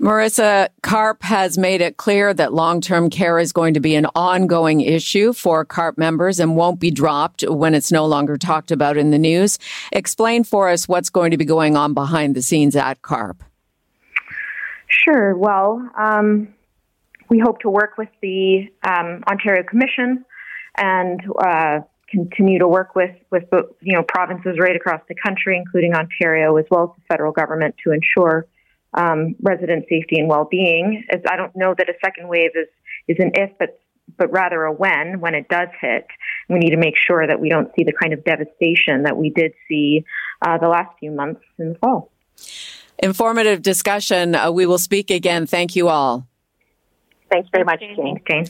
Marissa 0.00 0.68
Carp 0.82 1.22
has 1.22 1.58
made 1.58 1.80
it 1.80 1.96
clear 1.96 2.32
that 2.34 2.52
long 2.52 2.80
term 2.80 3.10
care 3.10 3.38
is 3.38 3.52
going 3.52 3.74
to 3.74 3.80
be 3.80 3.94
an 3.94 4.06
ongoing 4.14 4.80
issue 4.80 5.32
for 5.32 5.64
CARP 5.64 5.98
members 5.98 6.40
and 6.40 6.56
won't 6.56 6.80
be 6.80 6.90
dropped 6.90 7.42
when 7.42 7.74
it's 7.74 7.92
no 7.92 8.06
longer 8.06 8.36
talked 8.36 8.70
about 8.70 8.96
in 8.96 9.10
the 9.10 9.18
news. 9.18 9.58
Explain 9.92 10.44
for 10.44 10.68
us 10.68 10.88
what's 10.88 11.10
going 11.10 11.30
to 11.30 11.36
be 11.36 11.44
going 11.44 11.76
on 11.76 11.94
behind 11.94 12.34
the 12.34 12.42
scenes 12.42 12.76
at 12.76 13.02
CARP. 13.02 13.42
Sure. 14.88 15.36
Well, 15.36 15.88
um, 15.98 16.54
we 17.28 17.38
hope 17.38 17.60
to 17.60 17.70
work 17.70 17.98
with 17.98 18.08
the 18.22 18.68
um, 18.82 19.22
Ontario 19.28 19.62
Commission 19.62 20.24
and 20.76 21.20
uh, 21.44 21.80
continue 22.10 22.58
to 22.58 22.68
work 22.68 22.94
with 22.94 23.14
with 23.30 23.44
you 23.80 23.94
know 23.94 24.02
provinces 24.02 24.56
right 24.58 24.76
across 24.76 25.00
the 25.08 25.14
country, 25.14 25.56
including 25.56 25.94
Ontario, 25.94 26.56
as 26.56 26.64
well 26.70 26.84
as 26.84 27.02
the 27.02 27.06
federal 27.08 27.32
government, 27.32 27.74
to 27.84 27.92
ensure 27.92 28.46
um, 28.94 29.34
resident 29.42 29.86
safety 29.88 30.18
and 30.18 30.28
well-being. 30.28 31.04
As 31.10 31.20
I 31.30 31.36
don't 31.36 31.54
know 31.54 31.74
that 31.76 31.88
a 31.88 31.94
second 32.04 32.28
wave 32.28 32.50
is 32.54 32.68
is 33.08 33.16
an 33.18 33.32
if, 33.34 33.50
but 33.58 33.80
but 34.16 34.32
rather 34.32 34.64
a 34.64 34.72
when. 34.72 35.20
When 35.20 35.34
it 35.34 35.48
does 35.48 35.68
hit, 35.80 36.06
we 36.48 36.58
need 36.58 36.70
to 36.70 36.76
make 36.76 36.94
sure 36.96 37.26
that 37.26 37.40
we 37.40 37.48
don't 37.48 37.70
see 37.76 37.84
the 37.84 37.92
kind 37.92 38.12
of 38.12 38.24
devastation 38.24 39.02
that 39.02 39.16
we 39.16 39.30
did 39.30 39.52
see 39.68 40.04
uh, 40.42 40.58
the 40.58 40.68
last 40.68 40.96
few 40.98 41.10
months 41.10 41.42
in 41.58 41.72
the 41.72 41.78
fall. 41.78 42.10
Informative 43.00 43.62
discussion. 43.62 44.34
Uh, 44.34 44.50
we 44.50 44.66
will 44.66 44.78
speak 44.78 45.10
again. 45.10 45.46
Thank 45.46 45.76
you 45.76 45.88
all. 45.88 46.26
Thanks 47.30 47.48
very 47.52 47.64
much, 47.64 47.80
Jane. 47.80 48.20
Jane. 48.26 48.46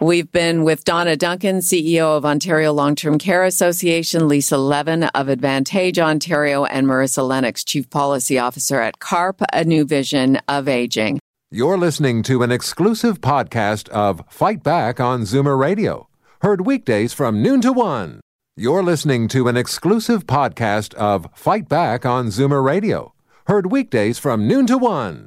We've 0.00 0.30
been 0.30 0.64
with 0.64 0.84
Donna 0.84 1.16
Duncan, 1.16 1.58
CEO 1.58 2.16
of 2.16 2.24
Ontario 2.24 2.72
Long 2.72 2.94
Term 2.94 3.18
Care 3.18 3.44
Association, 3.44 4.28
Lisa 4.28 4.56
Levin 4.56 5.04
of 5.04 5.28
Advantage 5.28 5.98
Ontario, 5.98 6.64
and 6.64 6.86
Marissa 6.86 7.26
Lennox, 7.26 7.64
Chief 7.64 7.88
Policy 7.90 8.38
Officer 8.38 8.80
at 8.80 8.98
CARP, 8.98 9.42
a 9.52 9.64
new 9.64 9.84
vision 9.84 10.38
of 10.48 10.68
aging. 10.68 11.20
You're 11.50 11.78
listening 11.78 12.22
to 12.24 12.42
an 12.42 12.50
exclusive 12.50 13.20
podcast 13.20 13.88
of 13.90 14.22
Fight 14.28 14.62
Back 14.62 15.00
on 15.00 15.22
Zoomer 15.22 15.58
Radio. 15.58 16.08
Heard 16.40 16.66
weekdays 16.66 17.12
from 17.12 17.42
noon 17.42 17.60
to 17.60 17.72
one. 17.72 18.20
You're 18.56 18.82
listening 18.82 19.28
to 19.28 19.48
an 19.48 19.56
exclusive 19.56 20.26
podcast 20.26 20.94
of 20.94 21.28
Fight 21.34 21.68
Back 21.68 22.04
on 22.04 22.26
Zoomer 22.28 22.64
Radio. 22.64 23.14
Heard 23.46 23.70
weekdays 23.70 24.18
from 24.18 24.48
noon 24.48 24.66
to 24.66 24.78
one. 24.78 25.26